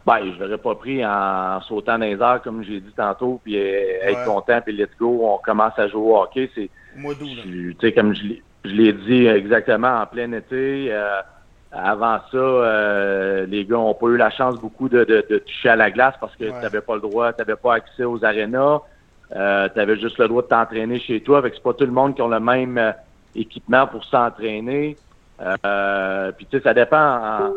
Ben, 0.05 0.21
je 0.21 0.39
l'aurais 0.39 0.59
pas 0.59 0.75
pris 0.77 1.05
en 1.05 1.61
sautant 1.63 1.99
dans 1.99 2.05
les 2.05 2.21
airs, 2.21 2.41
comme 2.45 2.63
j'ai 2.63 2.81
dit 2.81 2.93
tantôt, 2.97 3.41
puis 3.43 3.59
euh, 3.59 4.03
être 4.03 4.25
content, 4.25 4.61
puis 4.61 4.77
let's 4.77 4.91
go, 5.01 5.21
on 5.25 5.39
commence 5.39 5.77
à 5.79 5.89
jouer 5.89 6.01
au 6.01 6.17
hockey. 6.17 6.49
C'est, 6.55 6.71
au 6.97 7.01
mois 7.01 7.15
d'août, 7.15 7.29
Tu 7.43 7.77
sais, 7.81 7.93
comme 7.93 8.15
je 8.15 8.35
l'ai 8.65 8.93
dit 8.93 9.27
exactement 9.27 10.01
en 10.01 10.07
plein 10.07 10.31
été, 10.31 10.93
avant 11.77 12.19
ça, 12.31 12.37
euh, 12.37 13.47
les 13.47 13.65
gars 13.65 13.77
n'ont 13.77 13.95
pas 13.95 14.07
eu 14.07 14.17
la 14.17 14.31
chance 14.31 14.57
beaucoup 14.57 14.89
de, 14.89 15.05
toucher 15.47 15.69
à 15.69 15.77
la 15.77 15.91
glace 15.91 16.15
parce 16.21 16.35
que 16.37 16.45
tu 16.45 16.53
n'avais 16.53 16.81
pas 16.81 16.95
le 16.95 17.01
droit, 17.01 17.33
tu 17.33 17.39
n'avais 17.41 17.57
pas 17.57 17.75
accès 17.75 18.05
aux 18.05 18.25
arénas. 18.25 18.81
Euh, 19.35 19.69
tu 19.73 19.81
avais 19.81 19.99
juste 19.99 20.19
le 20.19 20.29
droit 20.29 20.43
de 20.43 20.47
t'entraîner 20.47 21.01
chez 21.01 21.21
toi. 21.21 21.43
Fait 21.43 21.51
que 21.51 21.57
c'est 21.57 21.63
pas 21.63 21.75
tout 21.75 21.85
le 21.85 21.93
monde 21.93 22.15
qui 22.15 22.23
a 22.23 22.29
le 22.29 22.41
même 22.41 22.79
euh, 22.79 22.93
équipement 23.35 23.87
pour 23.87 24.05
s'entraîner. 24.05 24.97
puis 25.39 26.47
tu 26.47 26.57
sais, 26.57 26.63
ça 26.63 26.73
dépend 26.73 27.51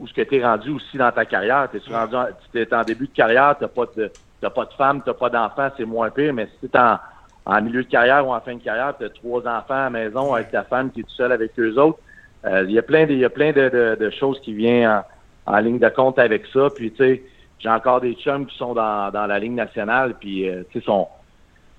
où 0.00 0.06
ce 0.06 0.14
que 0.14 0.22
tu 0.22 0.36
es 0.36 0.44
rendu 0.44 0.70
aussi 0.70 0.96
dans 0.96 1.12
ta 1.12 1.24
carrière. 1.24 1.68
Tu 1.70 1.76
es 1.76 1.94
rendu 1.94 2.16
es 2.54 2.74
en 2.74 2.82
début 2.82 3.06
de 3.06 3.14
carrière, 3.14 3.56
tu 3.56 3.64
n'as 3.64 3.68
pas 3.68 3.84
de 3.96 4.10
pas 4.48 4.64
de 4.64 4.72
femme, 4.72 5.02
tu 5.02 5.10
n'as 5.10 5.14
pas 5.14 5.30
d'enfant, 5.30 5.68
c'est 5.76 5.84
moins 5.84 6.10
pire, 6.10 6.32
mais 6.32 6.46
si 6.46 6.68
tu 6.68 6.76
es 6.76 6.80
en, 6.80 6.98
en, 7.46 7.62
milieu 7.62 7.84
de 7.84 7.88
carrière 7.88 8.26
ou 8.26 8.34
en 8.34 8.40
fin 8.40 8.54
de 8.54 8.62
carrière, 8.62 8.94
tu 8.98 9.04
as 9.04 9.10
trois 9.10 9.40
enfants 9.46 9.74
à 9.74 9.84
la 9.84 9.90
maison 9.90 10.34
avec 10.34 10.50
ta 10.50 10.64
femme 10.64 10.90
qui 10.90 11.00
est 11.00 11.04
tout 11.04 11.10
seul 11.10 11.30
avec 11.30 11.52
eux 11.60 11.78
autres 11.78 11.98
il 12.44 12.70
y 12.70 12.78
a 12.78 12.82
plein 12.82 13.06
de, 13.06 13.12
il 13.12 13.18
y 13.18 13.24
a 13.24 13.30
plein 13.30 13.52
de, 13.52 13.96
de, 13.98 14.10
choses 14.10 14.40
qui 14.40 14.52
viennent 14.52 15.02
en, 15.46 15.58
ligne 15.58 15.78
de 15.78 15.88
compte 15.88 16.18
avec 16.18 16.44
ça. 16.52 16.68
Puis, 16.74 16.90
tu 16.92 16.96
sais, 16.96 17.22
j'ai 17.58 17.68
encore 17.68 18.00
des 18.00 18.14
chums 18.14 18.46
qui 18.46 18.56
sont 18.56 18.74
dans, 18.74 19.10
dans 19.10 19.26
la 19.26 19.38
ligne 19.38 19.54
nationale, 19.54 20.14
puis, 20.18 20.48
tu 20.70 20.80
sais, 20.80 20.84
sont 20.84 21.06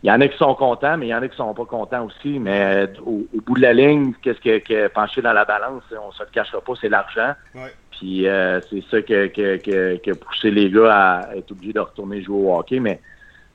il 0.03 0.07
y 0.07 0.11
en 0.11 0.19
a 0.19 0.27
qui 0.27 0.37
sont 0.37 0.53
contents, 0.53 0.97
mais 0.97 1.07
il 1.07 1.09
y 1.09 1.15
en 1.15 1.21
a 1.21 1.27
qui 1.29 1.37
sont 1.37 1.53
pas 1.53 1.63
contents 1.63 2.05
aussi. 2.05 2.37
Mais 2.37 2.89
au, 3.05 3.25
bout 3.45 3.55
de 3.55 3.61
la 3.61 3.71
ligne, 3.71 4.13
qu'est-ce 4.21 4.39
qui 4.39 4.49
est 4.49 4.89
penché 4.89 5.21
dans 5.21 5.31
la 5.31 5.45
balance, 5.45 5.83
on 5.91 6.11
se 6.11 6.23
le 6.23 6.29
cachera 6.29 6.59
pas, 6.59 6.73
c'est 6.79 6.89
l'argent. 6.89 7.31
Puis 7.91 8.27
c'est 8.69 8.83
ça 8.91 9.01
qui 9.01 9.15
a 9.15 10.15
poussé 10.15 10.51
les 10.51 10.69
gars 10.69 10.93
à 10.93 11.35
être 11.37 11.51
obligés 11.51 11.71
de 11.71 11.79
retourner 11.79 12.21
jouer 12.21 12.35
au 12.35 12.53
hockey. 12.53 12.81
Mais 12.81 12.99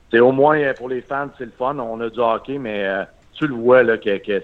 c'est 0.09 0.19
au 0.19 0.31
moins 0.31 0.73
pour 0.73 0.89
les 0.89 1.01
fans, 1.01 1.29
c'est 1.37 1.45
le 1.45 1.53
fun. 1.55 1.77
On 1.77 2.01
a 2.01 2.09
du 2.09 2.19
hockey, 2.19 2.57
mais 2.57 3.05
tu 3.33 3.45
le 3.45 3.53
vois 3.53 3.83
là, 3.83 3.99
que, 3.99 4.41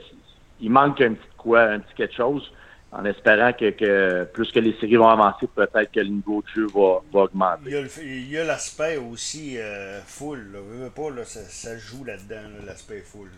il 0.61 0.71
manque 0.71 1.01
un 1.01 1.13
petit 1.13 1.27
quoi, 1.37 1.61
un 1.61 1.79
petit 1.79 1.95
quelque 1.95 2.15
chose 2.15 2.51
en 2.95 3.03
espérant 3.03 3.51
que, 3.51 4.23
plus 4.25 4.51
que 4.51 4.59
les 4.59 4.73
séries 4.79 4.95
vont 4.95 5.09
avancer, 5.09 5.47
peut-être 5.53 5.91
que 5.91 5.99
le 5.99 6.07
niveau 6.07 6.41
de 6.41 6.47
jeu 6.47 6.67
va, 6.73 7.01
augmenter. 7.23 7.83
Il 8.01 8.31
y 8.31 8.37
a 8.37 8.45
l'aspect 8.45 8.95
aussi 8.95 9.57
euh, 9.57 9.99
full. 10.05 10.57
pas, 10.95 11.09
là, 11.09 11.25
ça, 11.25 11.77
joue 11.77 12.05
là-dedans, 12.05 12.47
l'aspect 12.65 13.01
full. 13.01 13.29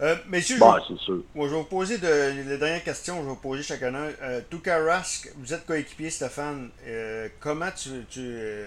Euh, 0.00 0.16
messieurs, 0.26 0.56
bah, 0.58 0.82
je, 0.88 0.96
sûr. 0.96 1.22
Moi, 1.34 1.48
je 1.48 1.52
vais 1.52 1.60
vous 1.60 1.66
poser 1.66 1.98
de, 1.98 2.48
les 2.48 2.56
dernières 2.56 2.82
questions, 2.82 3.16
je 3.16 3.22
vais 3.22 3.28
vous 3.28 3.36
poser 3.36 3.62
chacun 3.62 3.94
un. 3.94 4.10
Euh, 4.22 4.40
Tuka 4.50 4.82
Rask, 4.82 5.30
vous 5.36 5.52
êtes 5.52 5.66
coéquipier, 5.66 6.08
Stéphane. 6.08 6.70
Euh, 6.86 7.28
comment 7.40 7.70
tu. 7.70 7.90
tu 8.08 8.64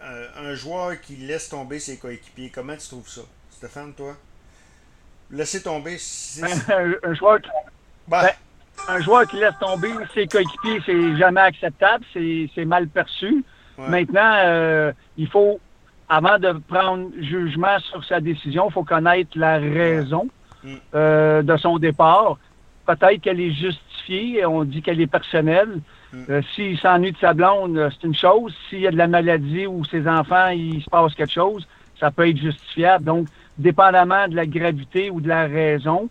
un 0.00 0.54
joueur 0.54 1.00
qui 1.00 1.16
laisse 1.16 1.48
tomber 1.48 1.80
ses 1.80 1.96
coéquipiers, 1.96 2.50
comment 2.54 2.76
tu 2.76 2.86
trouves 2.86 3.08
ça? 3.08 3.22
Stéphane, 3.50 3.92
toi? 3.94 4.14
Laisser 5.30 5.62
tomber. 5.62 5.96
Un, 7.02 7.14
joueur 7.14 7.40
qui. 7.40 7.50
Ben, 8.08 8.22
ben, 8.22 8.30
un 8.88 9.00
joueur 9.00 9.26
qui 9.26 9.36
laisse 9.36 9.58
tomber 9.60 9.90
ses 10.14 10.26
coéquipiers, 10.26 10.80
c'est 10.86 11.16
jamais 11.16 11.40
acceptable, 11.40 12.04
c'est 12.14 12.64
mal 12.64 12.88
perçu. 12.88 13.44
Maintenant, 13.76 14.32
euh, 14.44 14.92
il 15.16 15.28
faut, 15.28 15.60
avant 16.08 16.38
de 16.38 16.52
prendre 16.66 17.10
jugement 17.20 17.78
sur 17.90 18.04
sa 18.04 18.20
décision, 18.20 18.68
il 18.68 18.72
faut 18.72 18.82
connaître 18.82 19.30
la 19.36 19.58
raison 19.58 20.28
mm. 20.64 20.74
euh, 20.94 21.42
de 21.42 21.56
son 21.56 21.78
départ. 21.78 22.38
Peut-être 22.86 23.20
qu'elle 23.20 23.40
est 23.40 23.52
justifiée, 23.52 24.44
on 24.46 24.64
dit 24.64 24.82
qu'elle 24.82 25.00
est 25.00 25.06
personnelle. 25.06 25.80
Mm. 26.12 26.22
Euh, 26.28 26.42
s'il 26.54 26.78
s'ennuie 26.78 27.12
de 27.12 27.18
sa 27.18 27.34
blonde, 27.34 27.88
c'est 27.92 28.06
une 28.06 28.16
chose. 28.16 28.52
S'il 28.68 28.80
y 28.80 28.86
a 28.88 28.90
de 28.90 28.96
la 28.96 29.06
maladie 29.06 29.66
ou 29.66 29.84
ses 29.84 30.08
enfants, 30.08 30.48
il 30.48 30.82
se 30.82 30.90
passe 30.90 31.14
quelque 31.14 31.32
chose, 31.32 31.68
ça 32.00 32.10
peut 32.10 32.28
être 32.28 32.38
justifiable. 32.38 33.04
Donc, 33.04 33.28
dépendamment 33.58 34.28
de 34.28 34.36
la 34.36 34.46
gravité 34.46 35.10
ou 35.10 35.20
de 35.20 35.28
la 35.28 35.46
raison, 35.46 36.08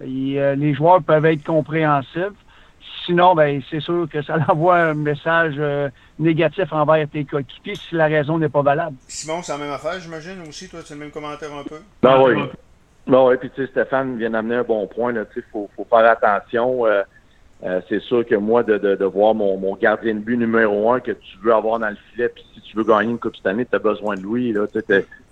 euh, 0.00 0.54
les 0.54 0.74
joueurs 0.74 1.02
peuvent 1.02 1.26
être 1.26 1.44
compréhensifs. 1.44 2.32
Sinon, 3.06 3.34
ben, 3.34 3.60
c'est 3.70 3.80
sûr 3.80 4.06
que 4.10 4.22
ça 4.22 4.36
envoie 4.48 4.78
un 4.78 4.94
message 4.94 5.54
euh, 5.58 5.88
négatif 6.18 6.72
envers 6.72 7.08
tes 7.08 7.24
coéquipiers 7.24 7.74
si 7.74 7.94
la 7.94 8.06
raison 8.06 8.38
n'est 8.38 8.48
pas 8.48 8.62
valable. 8.62 8.96
Simon, 9.08 9.42
c'est 9.42 9.52
la 9.52 9.58
même 9.58 9.72
affaire, 9.72 9.98
j'imagine 10.00 10.42
aussi. 10.48 10.68
Toi, 10.68 10.80
c'est 10.84 10.94
le 10.94 11.00
même 11.00 11.10
commentaire 11.10 11.52
un 11.54 11.64
peu? 11.64 11.80
Ben 12.02 12.20
oui. 12.22 12.34
Ben 13.06 13.24
oui, 13.24 13.36
puis 13.36 13.50
tu 13.50 13.62
sais, 13.62 13.70
Stéphane 13.70 14.16
vient 14.16 14.30
d'amener 14.30 14.56
un 14.56 14.62
bon 14.62 14.86
point. 14.86 15.12
Il 15.12 15.42
faut, 15.50 15.68
faire 15.90 16.10
attention. 16.10 16.86
Euh, 16.86 17.80
c'est 17.88 18.00
sûr 18.00 18.24
que 18.24 18.36
moi, 18.36 18.62
de, 18.62 19.04
voir 19.04 19.34
mon, 19.34 19.76
gardien 19.76 20.14
de 20.14 20.20
but 20.20 20.36
numéro 20.36 20.92
un 20.92 21.00
que 21.00 21.12
tu 21.12 21.38
veux 21.42 21.52
avoir 21.52 21.78
dans 21.80 21.90
le 21.90 21.96
filet, 22.12 22.28
puis 22.28 22.44
si 22.54 22.60
tu 22.60 22.76
veux 22.76 22.84
gagner 22.84 23.10
une 23.10 23.18
Coupe 23.18 23.36
cette 23.36 23.46
année, 23.46 23.66
tu 23.66 23.74
as 23.74 23.80
besoin 23.80 24.16
de 24.16 24.22
lui. 24.22 24.54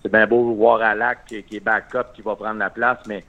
C'est 0.02 0.10
bien 0.10 0.26
beau 0.26 0.54
voir 0.54 0.80
Alak 0.80 1.26
qui, 1.26 1.42
qui 1.42 1.56
est 1.56 1.60
backup, 1.60 2.12
qui 2.14 2.22
va 2.22 2.34
prendre 2.34 2.58
la 2.58 2.70
place, 2.70 2.98
mais 3.06 3.24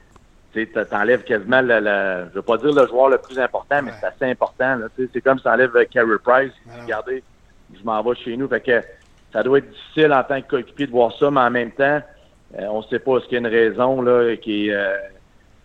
tu 0.54 0.68
t'enlèves 0.68 1.24
quasiment 1.24 1.62
le, 1.62 1.80
le, 1.80 2.30
je 2.30 2.36
veux 2.36 2.42
pas 2.42 2.58
dire 2.58 2.74
le 2.74 2.88
joueur 2.88 3.10
le 3.10 3.18
plus 3.18 3.40
important, 3.40 3.82
mais 3.82 3.92
c'est 4.00 4.08
assez 4.08 4.32
important. 4.32 4.80
C'est 4.98 5.22
comme 5.22 5.38
si 5.38 5.44
t'enlèves 5.44 5.72
Carey 5.90 6.18
Price. 6.24 6.52
Regardez, 6.82 7.24
je 7.74 7.84
m'en 7.84 8.02
vais 8.04 8.16
chez 8.16 8.36
nous. 8.36 8.48
Fait 8.48 8.62
que 8.62 8.82
ça 9.32 9.44
doit 9.44 9.60
être 9.60 9.70
difficile 9.70 10.14
en 10.14 10.24
tant 10.24 10.42
que 10.42 10.48
coéquipier 10.48 10.88
de 10.88 10.92
voir 10.92 11.12
ça, 11.18 11.32
mais 11.32 11.40
en 11.40 11.52
même 11.52 11.72
temps, 11.72 12.02
euh, 12.60 12.66
on 12.70 12.80
ne 12.80 12.84
sait 12.84 13.00
pas 13.00 13.20
ce 13.20 13.26
qu'il 13.26 13.34
y 13.34 13.36
a 13.36 13.40
une 13.40 13.48
raison 13.48 14.02
là, 14.02 14.36
qui, 14.36 14.72
euh, 14.72 14.98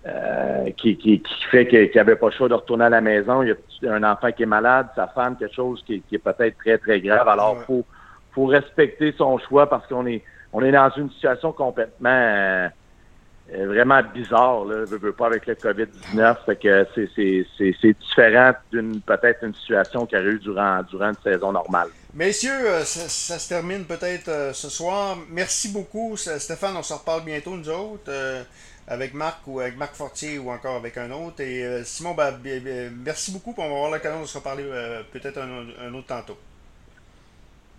euh, 0.07 0.71
qui, 0.77 0.97
qui, 0.97 1.21
qui, 1.21 1.45
fait 1.51 1.67
qu'il 1.67 1.91
n'y 1.93 1.99
avait 1.99 2.15
pas 2.15 2.27
le 2.27 2.33
choix 2.33 2.49
de 2.49 2.55
retourner 2.55 2.85
à 2.85 2.91
la 2.91 3.01
maison. 3.01 3.43
Il 3.43 3.57
y 3.83 3.89
a 3.89 3.93
un 3.93 4.05
enfant 4.05 4.31
qui 4.31 4.45
est 4.45 4.47
malade, 4.47 4.87
sa 4.95 5.09
femme, 5.09 5.37
quelque 5.37 5.55
chose 5.55 5.83
qui, 5.85 6.01
qui 6.03 6.15
est 6.15 6.19
peut-être 6.19 6.57
très, 6.59 6.79
très 6.79 7.01
grave. 7.01 7.27
Alors, 7.27 7.57
il 7.61 7.65
faut, 7.65 7.85
faut 8.33 8.47
respecter 8.47 9.13
son 9.19 9.37
choix 9.39 9.69
parce 9.69 9.87
qu'on 9.89 10.07
est, 10.07 10.23
on 10.57 10.63
est 10.63 10.73
dans 10.73 10.91
une 10.97 11.11
situation 11.11 11.53
complètement 11.53 12.71
vraiment 13.49 14.03
bizarre, 14.03 14.65
là, 14.65 14.85
je 14.91 14.97
veux 14.97 15.13
pas 15.13 15.27
avec 15.27 15.47
le 15.47 15.55
COVID-19, 15.55 16.37
fait 16.47 16.57
que 16.57 16.87
c'est 16.97 17.95
différent 18.01 18.53
d'une 18.73 19.01
peut-être 19.03 19.45
une 19.45 19.55
situation 19.55 20.07
qu'il 20.07 20.19
y 20.19 20.23
eu 20.23 20.39
durant, 20.39 20.83
durant 20.83 21.11
une 21.11 21.23
saison 21.23 21.53
normale. 21.53 21.89
Messieurs, 22.17 22.71
euh, 22.71 22.83
ça, 22.83 23.39
se 23.39 23.47
termine 23.47 23.85
peut-être 23.85 24.29
euh, 24.29 24.53
ce 24.55 24.71
soir. 24.71 25.19
Merci 25.29 25.69
beaucoup, 25.69 26.17
Stéphane. 26.17 26.75
On 26.75 26.83
se 26.83 26.95
reparle 26.95 27.25
bientôt, 27.25 27.55
nous 27.55 27.69
autres, 27.69 28.09
euh, 28.09 28.43
avec 28.89 29.13
Marc 29.13 29.47
ou 29.47 29.61
avec 29.61 29.77
Marc 29.77 29.95
Fortier 29.95 30.39
ou 30.39 30.51
encore 30.51 30.77
avec 30.77 30.97
un 30.97 31.11
autre. 31.11 31.43
Et 31.43 31.85
Simon, 31.85 32.17
merci 33.05 33.33
beaucoup. 33.33 33.55
On 33.59 33.69
va 33.69 33.75
avoir 33.75 33.91
l'occasion 33.91 34.23
de 34.23 34.27
se 34.27 34.39
reparler 34.39 34.65
peut-être 35.13 35.39
un, 35.39 35.93
autre 35.93 36.07
tantôt. 36.07 36.39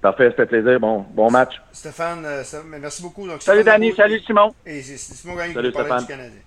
Parfait, 0.02 0.30
ça 0.30 0.36
fait 0.36 0.46
plaisir. 0.46 0.80
Bon, 0.80 1.06
bon 1.14 1.32
match. 1.32 1.56
Stéphane, 1.72 2.24
euh, 2.26 2.44
merci 2.68 3.02
beaucoup. 3.02 3.28
salut 3.40 3.64
Danny, 3.64 3.94
salut 3.96 4.20
Simon. 4.22 4.54
Et 4.66 4.82
c'est 4.82 4.98
Simon 4.98 5.36
Gagné 5.36 5.54
qui 5.54 5.62
du 5.62 5.72
Canadien. 5.72 6.30